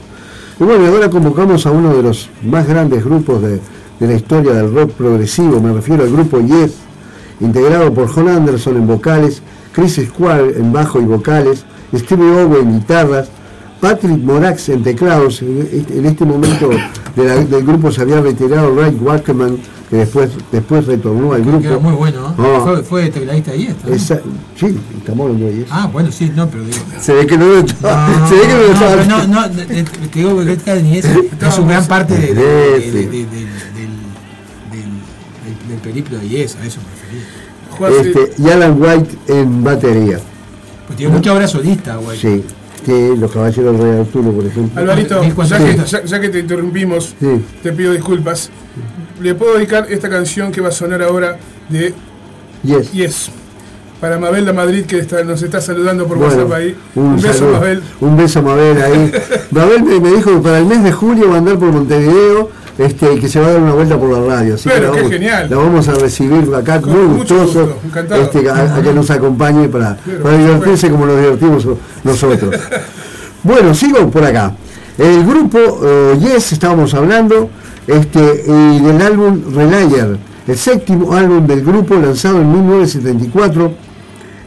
[0.58, 3.60] Y bueno, ahora convocamos a uno de los más grandes grupos de,
[4.00, 6.72] de la historia del rock progresivo, me refiero al grupo Yes,
[7.40, 11.64] integrado por John Anderson en vocales, Chris Squire en bajo y vocales,
[11.94, 13.28] Stevie Owen en guitarras,
[13.80, 15.42] Patrick Morax en teclados.
[15.42, 16.70] En este- en este momento
[17.16, 19.56] de la- del grupo se había retirado Ray Wackerman,
[19.90, 21.80] que después, después retornó al grupo.
[21.80, 22.44] muy bueno, ¿no?
[22.44, 22.60] Ah.
[22.64, 23.50] Fue, fue tecladista
[23.86, 23.92] ¿no?
[23.94, 24.20] Esa-
[24.58, 25.66] sí, estamos hablando de Yes.
[25.70, 26.78] Ah, bueno, sí, no, pero digo.
[27.00, 28.08] Se ve que no lo estaba.
[28.08, 29.04] No, se ve que no lo no, estaba.
[29.04, 32.90] no, no, de- de- te digo que ni es, es un gran parte de- de-
[32.90, 33.26] de- de-
[35.82, 38.10] periplo de Yes, a eso me refería.
[38.22, 40.18] Este, y Alan White en batería.
[40.86, 42.18] Pues tiene mucha obra solista, güey.
[42.18, 42.44] Sí,
[42.84, 44.80] que los caballeros de Rey Arturo, por ejemplo.
[44.80, 47.44] Alvarito, ya que, ya- ya que te interrumpimos, Sí.
[47.62, 48.50] te pido disculpas.
[49.20, 51.94] Le puedo dedicar esta canción que va a sonar ahora de
[52.62, 52.92] Yes.
[52.92, 53.30] Yes.
[54.00, 56.76] Para Mabel de Madrid, que está- nos está saludando por Bueno, WhatsApp ahí.
[56.96, 57.52] Un, beso, saludo.
[57.52, 57.82] Mabel.
[58.00, 59.12] Un beso a Mabel ahí.
[59.52, 62.50] Mabel me, me dijo que para el mes de julio va a andar por Montevideo
[62.78, 64.54] este, y que se va a dar una vuelta por la radio.
[64.54, 65.50] Así que la vamos, genial.
[65.50, 68.22] La vamos a recibir acá Con muy mucho gustosos gusto, encantado.
[68.22, 71.66] este, a, a que nos acompañe para, divertirse como nos divertimos
[72.04, 72.54] nosotros.
[73.42, 74.54] bueno, sigo por acá.
[74.98, 77.48] El grupo eh, Yes, estábamos hablando,
[77.86, 83.72] este, y del álbum Relayer, el séptimo álbum del grupo lanzado en 1974.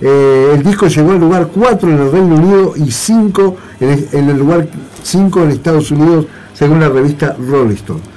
[0.01, 4.07] Eh, el disco llegó al lugar 4 en el Reino Unido y 5 en el,
[4.11, 4.67] en el lugar
[5.03, 8.14] 5 en Estados Unidos, según la revista Rolling Stone.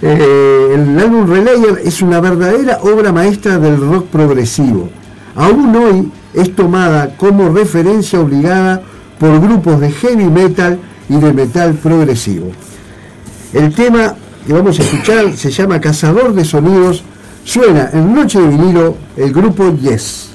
[0.00, 4.88] Eh, el álbum Relayer es una verdadera obra maestra del rock progresivo.
[5.34, 8.82] Aún hoy es tomada como referencia obligada
[9.18, 10.78] por grupos de heavy metal
[11.08, 12.52] y de metal progresivo.
[13.52, 14.14] El tema
[14.46, 17.02] que vamos a escuchar se llama Cazador de Sonidos.
[17.44, 20.27] Suena en Noche de Vinilo el grupo Yes.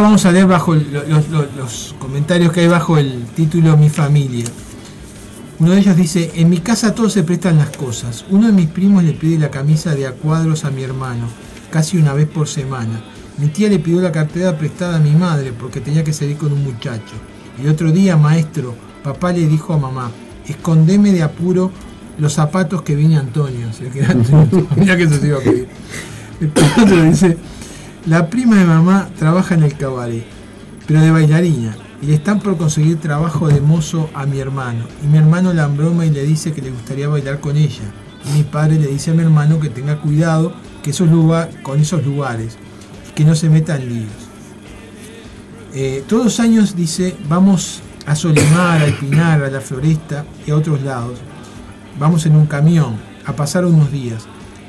[0.00, 4.44] Vamos a leer bajo los, comentarios que hay bajo el título Mi familia.
[5.58, 8.24] Uno de ellos dice, en mi casa todos se prestan las cosas.
[8.30, 11.26] Uno de mis primos le pide la camisa de a cuadros a mi hermano,
[11.70, 13.02] casi una vez por semana.
[13.38, 16.52] Mi tía le pidió la cartera prestada a mi madre porque tenía que salir con
[16.52, 17.14] un muchacho.
[17.60, 20.10] El otro día, maestro, papá le dijo a mamá,
[20.46, 21.72] escondeme de apuro
[22.18, 23.72] los zapatos que viene Antonio.
[23.72, 23.90] Sea,
[24.96, 25.68] que se iba a pedir.
[26.80, 27.36] Otro dice,
[28.08, 30.24] la prima de mamá trabaja en el cabaret,
[30.86, 34.86] pero de bailarina, y le están por conseguir trabajo de mozo a mi hermano.
[35.04, 37.84] Y mi hermano la embroma y le dice que le gustaría bailar con ella.
[38.24, 41.80] Y mi padre le dice a mi hermano que tenga cuidado que esos lugar, con
[41.80, 42.56] esos lugares
[43.10, 44.12] y que no se meta en líos.
[45.74, 50.56] Eh, todos los años dice, vamos a Solimar, a Alpinar, a la Floresta y a
[50.56, 51.18] otros lados.
[51.98, 52.96] Vamos en un camión
[53.26, 54.26] a pasar unos días.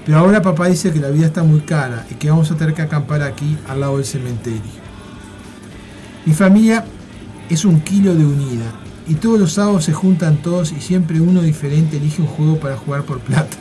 [0.10, 2.74] Pero ahora papá dice que la vida está muy cara y que vamos a tener
[2.74, 4.60] que acampar aquí al lado del cementerio.
[6.26, 6.84] Mi familia
[7.48, 8.74] es un kilo de unida
[9.08, 12.76] y todos los sábados se juntan todos y siempre uno diferente elige un juego para
[12.76, 13.56] jugar por plata.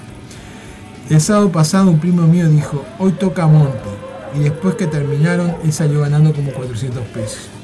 [1.11, 3.91] El sábado pasado un primo mío dijo, hoy toca monte
[4.35, 7.58] y después que terminaron él salió ganando como 400 pesos.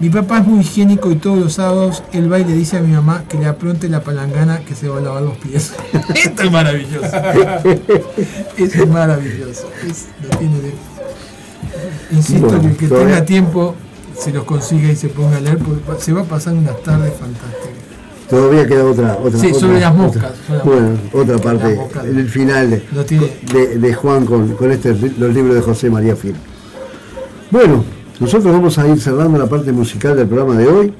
[0.00, 2.80] Mi papá es muy higiénico y todos los sábados él va y le dice a
[2.80, 5.72] mi mamá que le apronte la palangana que se va a lavar los pies.
[6.14, 7.06] Esto es maravilloso.
[8.56, 9.68] Eso es maravilloso.
[9.86, 10.74] Es- lo tiene de-
[12.12, 13.74] Insisto Bueno, que el que todavía- tenga tiempo
[14.18, 17.12] se los consiga y se ponga a leer porque se va a pasar unas tardes
[17.18, 17.68] fantásticas.
[18.28, 19.18] Todavía queda otra.
[19.22, 22.04] otra Sí, otra- sobre las otra- moscas, las bueno, otra parte moscas.
[22.06, 25.60] en el final de, No tiene- de, de Juan con, con este, los libros de
[25.60, 26.34] José María Fil.
[27.50, 27.84] Bueno,
[28.20, 30.92] nosotros vamos a ir cerrando la parte musical del programa de hoy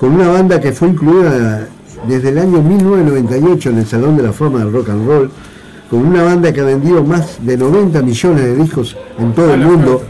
[0.00, 1.68] con una banda que fue incluida
[2.06, 5.30] desde el año 1998 en el Salón de la Fama del Rock and Roll,
[5.90, 9.60] con una banda que ha vendido más de 90 millones de discos en todo el
[9.60, 10.02] mundo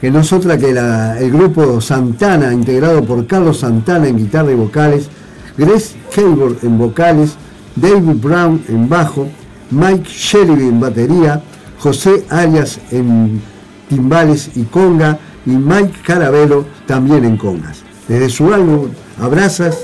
[0.00, 4.52] que no es otra que la- el grupo Santana, integrado por Carlos Santana en guitarra
[4.52, 5.08] y vocales,
[5.56, 7.34] Grace Hayward en vocales,
[7.74, 9.26] David Brown en bajo,
[9.72, 11.42] Mike Shelby en batería,
[11.80, 13.40] José Arias en
[13.88, 17.82] timbales y conga y Mike Carabello también en congas.
[18.06, 19.78] Desde su álbum Abrazas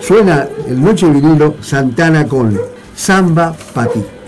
[0.00, 2.58] suena el Noche Vinilo Santana con
[2.94, 4.19] Samba Pati.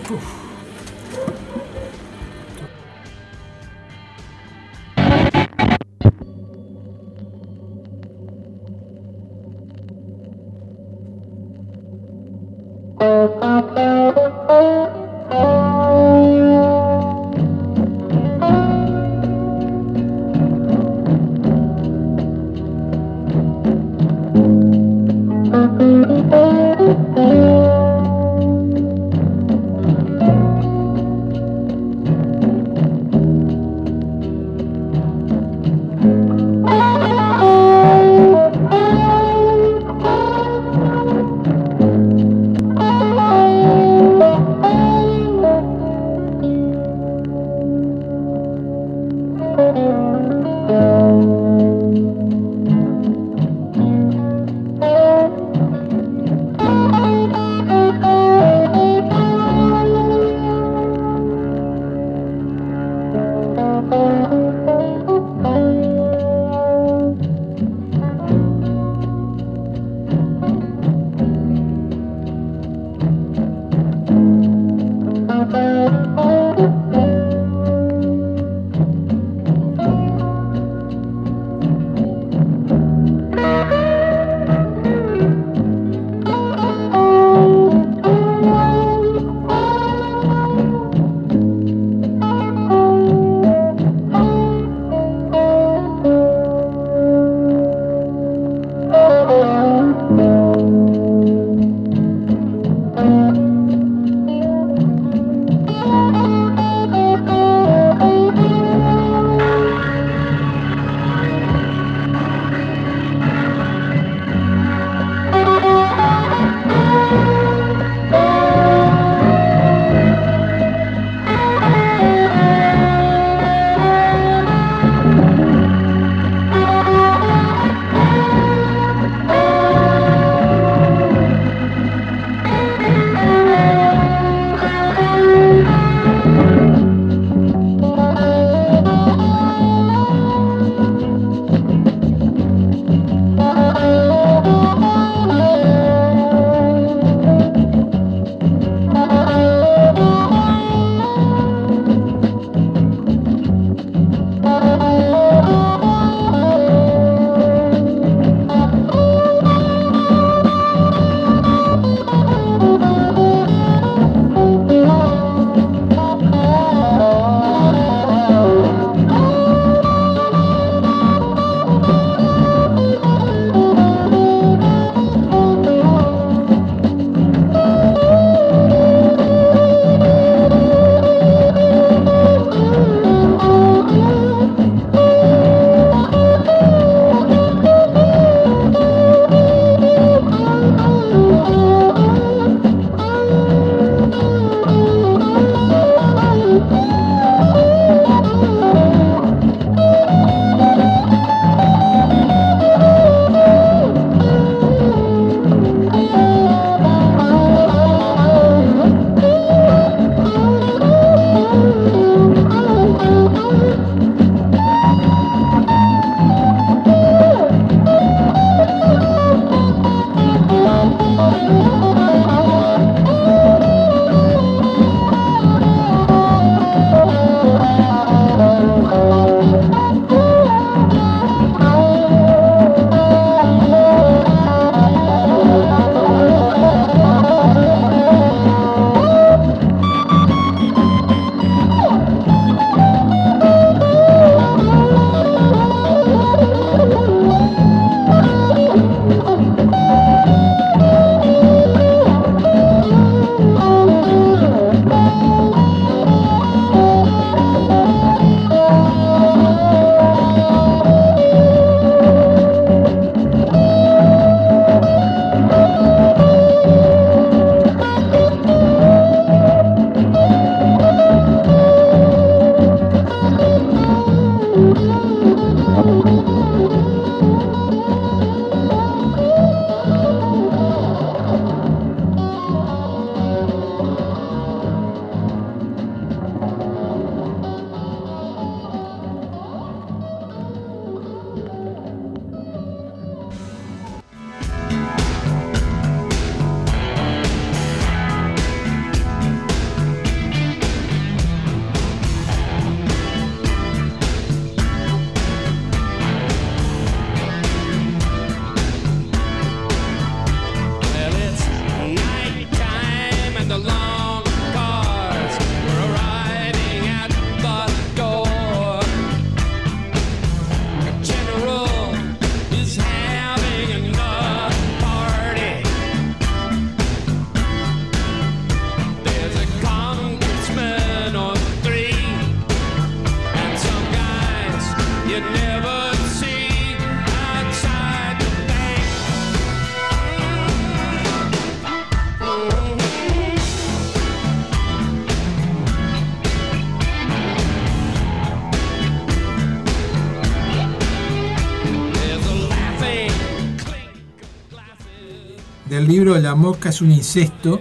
[355.73, 357.61] del libro La mosca es un incesto,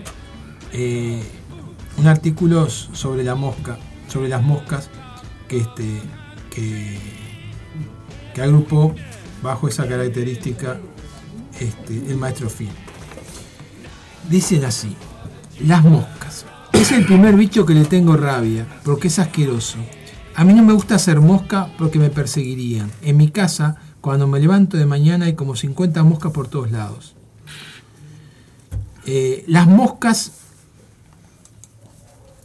[0.74, 1.24] eh,
[1.98, 3.78] un artículo sobre la mosca,
[4.10, 4.90] sobre las moscas
[5.48, 6.02] que, este,
[6.54, 6.98] que
[8.34, 8.96] que agrupó
[9.42, 10.78] bajo esa característica
[11.60, 12.70] este, el maestro Phil.
[14.30, 14.96] Dicen así,
[15.60, 16.46] las moscas.
[16.74, 19.78] Es el primer bicho que le tengo rabia, porque es asqueroso.
[20.36, 22.92] A mí no me gusta hacer mosca porque me perseguirían.
[23.02, 27.16] En mi casa, cuando me levanto de mañana hay como 50 moscas por todos lados.
[29.06, 30.41] Eh, las moscas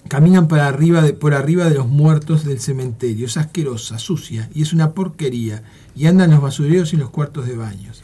[0.08, 3.26] caminan por arriba, de, por arriba de los muertos del cementerio.
[3.26, 5.62] Es asquerosa, sucia y es una porquería.
[5.94, 8.02] Y andan los basureros y en los cuartos de baños.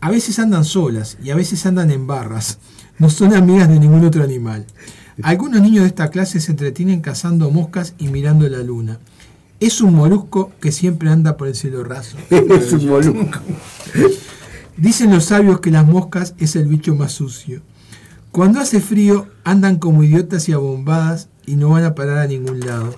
[0.00, 2.58] A veces andan solas y a veces andan en barras.
[2.98, 4.66] No son amigas de ningún otro animal.
[5.22, 8.98] Algunos niños de esta clase se entretienen cazando moscas y mirando la luna.
[9.60, 12.16] Es un molusco que siempre anda por el cielo raso.
[12.30, 13.38] es un molusco.
[14.76, 17.62] Dicen los sabios que las moscas es el bicho más sucio.
[18.32, 22.60] Cuando hace frío andan como idiotas y abombadas y no van a parar a ningún
[22.60, 22.94] lado.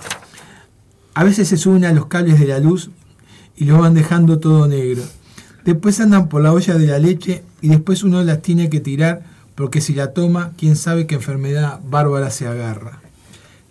[1.14, 2.90] A veces se suben a los cables de la luz
[3.56, 5.02] y lo van dejando todo negro.
[5.64, 9.24] Después andan por la olla de la leche y después uno las tiene que tirar
[9.56, 13.00] porque si la toma, quién sabe qué enfermedad bárbara se agarra.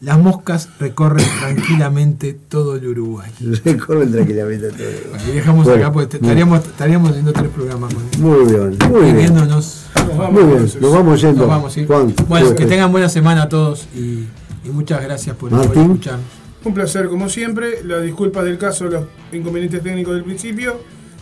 [0.01, 3.31] Las moscas recorren tranquilamente todo el Uruguay.
[3.63, 5.29] Recorren tranquilamente todo.
[5.29, 8.19] Y dejamos Bueno, acá porque estaríamos, estaríamos haciendo tres programas con él.
[8.19, 9.47] Muy bien, muy bien.
[9.95, 11.39] Nos vamos, Muy bien, nos vamos yendo.
[11.41, 11.85] Nos vamos, ¿sí?
[11.85, 14.25] Juan, bueno, que tengan buena semana a todos y,
[14.63, 15.83] y muchas gracias por, por Martín.
[15.83, 16.25] escucharnos.
[16.63, 20.77] Un placer como siempre, las disculpas del caso, los inconvenientes técnicos del principio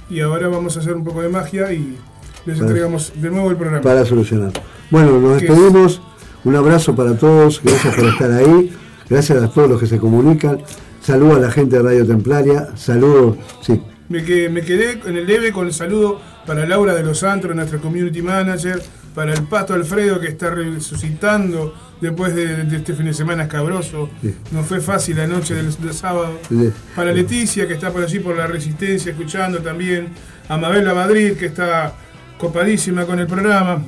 [0.09, 1.97] y ahora vamos a hacer un poco de magia y
[2.45, 3.81] les Para- entregamos de nuevo el programa.
[3.81, 4.51] para solucionar.
[4.89, 6.01] Bueno, nos ¿Qué despedimos.
[6.45, 7.61] Un abrazo para todos.
[7.63, 8.71] Gracias por estar ahí.
[9.09, 10.59] Gracias a todos los que se comunican.
[11.01, 12.69] Saludo a la gente de Radio Templaria.
[12.75, 13.81] Saludo, sí.
[14.13, 17.55] Me, que- me quedé en el debe con el saludo para Laura de los Antros,
[17.55, 18.79] nuestra community manager,
[19.15, 24.11] para el Pato Alfredo que está resucitando después de, de este fin de semana escabroso.
[24.21, 24.35] Sí.
[24.51, 26.39] No fue fácil la noche del, del sábado.
[26.47, 26.71] Sí.
[26.95, 30.09] Para Leticia que está por allí por la resistencia escuchando también.
[30.47, 31.93] A Madrid que está
[32.37, 33.83] copadísima con el programa.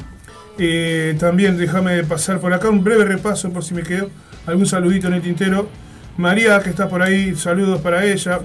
[0.58, 4.10] Eh, también déjame pasar por acá un breve repaso por si me quedó
[4.48, 5.70] algún saludito en el tintero.
[6.18, 8.40] María que está por ahí, saludos para ella.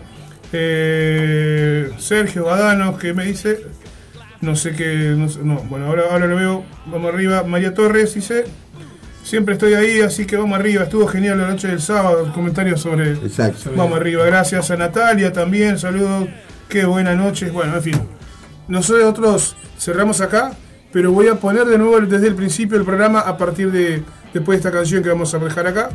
[0.52, 3.64] Eh, Sergio Badanos que me dice,
[4.40, 7.42] no sé qué, no, sé- no, bueno, ahora, ahora lo veo, vamos arriba.
[7.44, 8.44] María Torres dice,
[9.22, 10.84] siempre estoy ahí, así que vamos arriba.
[10.84, 13.12] Estuvo genial la noche del sábado, comentarios sobre...
[13.12, 13.70] Exacto.
[13.76, 16.28] Vamos arriba, gracias a Natalia también, saludos,
[16.68, 17.50] qué buena noche.
[17.50, 18.00] Bueno, en fin,
[18.68, 20.52] nosotros cerramos acá,
[20.92, 24.02] pero voy a poner de nuevo desde el principio el programa a partir de
[24.34, 25.90] después de esta canción que vamos a dejar acá.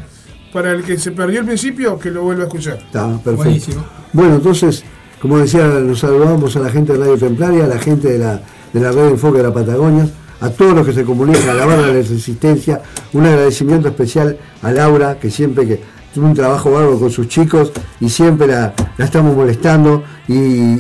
[0.56, 2.78] Para el que se perdió el principio, que lo vuelva a escuchar.
[2.78, 3.36] Está perfecto.
[3.44, 3.86] Buenísimo.
[4.14, 4.86] Bueno, entonces,
[5.22, 8.42] como decía, nos saludamos a la gente de Radio Templaria, a la gente de la,
[8.72, 10.08] de la red de enfoque de la Patagonia,
[10.40, 14.38] a todos los que se comunican, a la barra de la resistencia, un agradecimiento especial
[14.62, 15.82] a Laura, que siempre que
[16.14, 20.36] tuvo un trabajo bárbaro con sus chicos y siempre la, la estamos molestando y,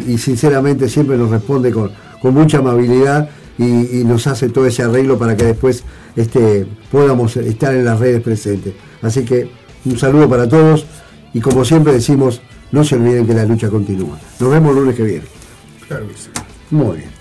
[0.09, 1.91] y sinceramente siempre nos responde con,
[2.21, 3.27] con mucha amabilidad
[3.57, 5.83] y, y nos hace todo ese arreglo para que después
[6.15, 8.73] este, podamos estar en las redes presentes.
[9.01, 10.85] Así que un saludo para todos
[11.33, 12.41] y como siempre decimos,
[12.71, 14.17] no se olviden que la lucha continúa.
[14.39, 15.25] Nos vemos el lunes que viene.
[15.87, 16.29] Claro que sí.
[16.71, 17.14] Muy bien.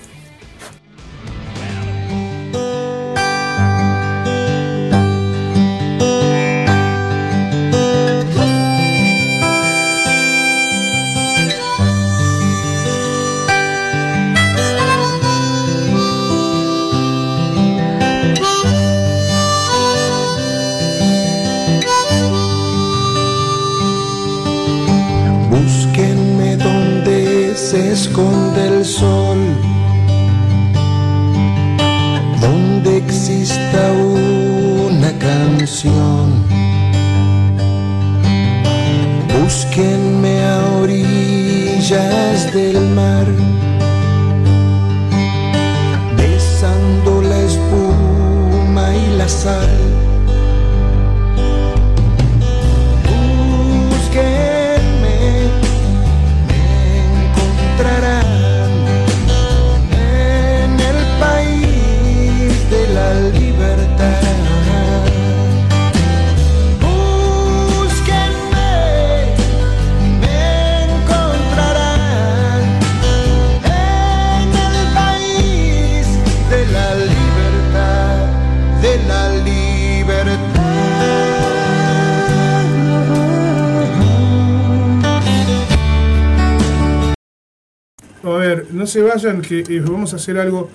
[88.84, 90.68] No se vayan, que eh, vamos a hacer algo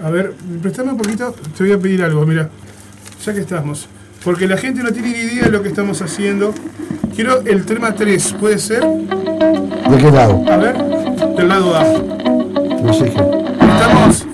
[0.00, 2.48] A ver, prestame un poquito, te voy a pedir algo, mira,
[3.24, 3.88] ya que estamos.
[4.22, 6.54] Porque la gente no tiene ni idea de lo que estamos haciendo.
[7.16, 8.84] Quiero el tema 3, ¿puede ser?
[8.84, 10.44] ¿De qué lado?
[10.48, 10.76] A ver,
[11.36, 11.82] del lado A.
[12.82, 13.18] No sé qué.
[13.66, 14.26] ¿Estamos?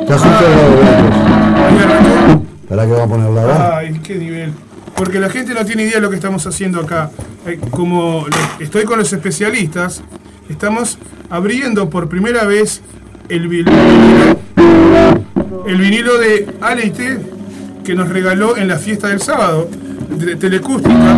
[0.00, 2.40] Está justo lado de.
[2.68, 3.78] ¿Para qué va a poner la A?
[3.78, 4.52] Ay, qué nivel.
[4.96, 7.10] Porque la gente no tiene idea de lo que estamos haciendo acá.
[7.46, 8.26] Eh, Como
[8.58, 10.02] estoy con los especialistas,
[10.48, 10.98] estamos
[11.30, 12.82] abriendo por primera vez
[13.28, 13.72] el vinilo,
[15.66, 17.18] el vinilo de Aleite
[17.84, 19.68] que nos regaló en la fiesta del sábado,
[20.10, 21.16] de Telecústica.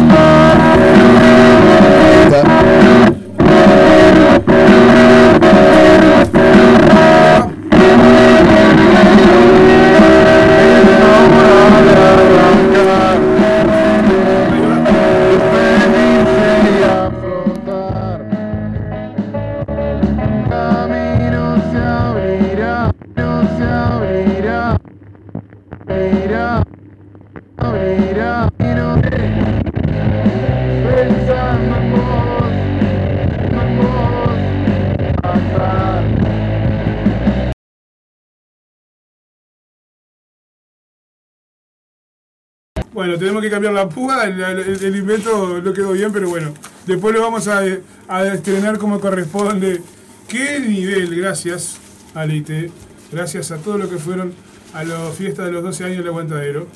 [43.25, 46.53] Tenemos que cambiar la púa, el, invento no quedó bien, pero bueno,
[46.87, 47.63] después lo vamos a,
[48.07, 49.81] a estrenar como corresponde.
[50.29, 51.79] Qué nivel, gracias
[52.15, 52.71] Aleite,
[53.11, 54.35] gracias a todos los que fueron
[54.75, 56.67] a la fiesta de los 12 años del aguantadero.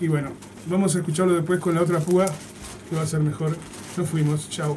[0.00, 0.32] Y bueno,
[0.66, 2.26] vamos a escucharlo después con la otra púa,
[2.90, 3.56] que va a ser mejor.
[3.96, 4.76] Nos fuimos, chao.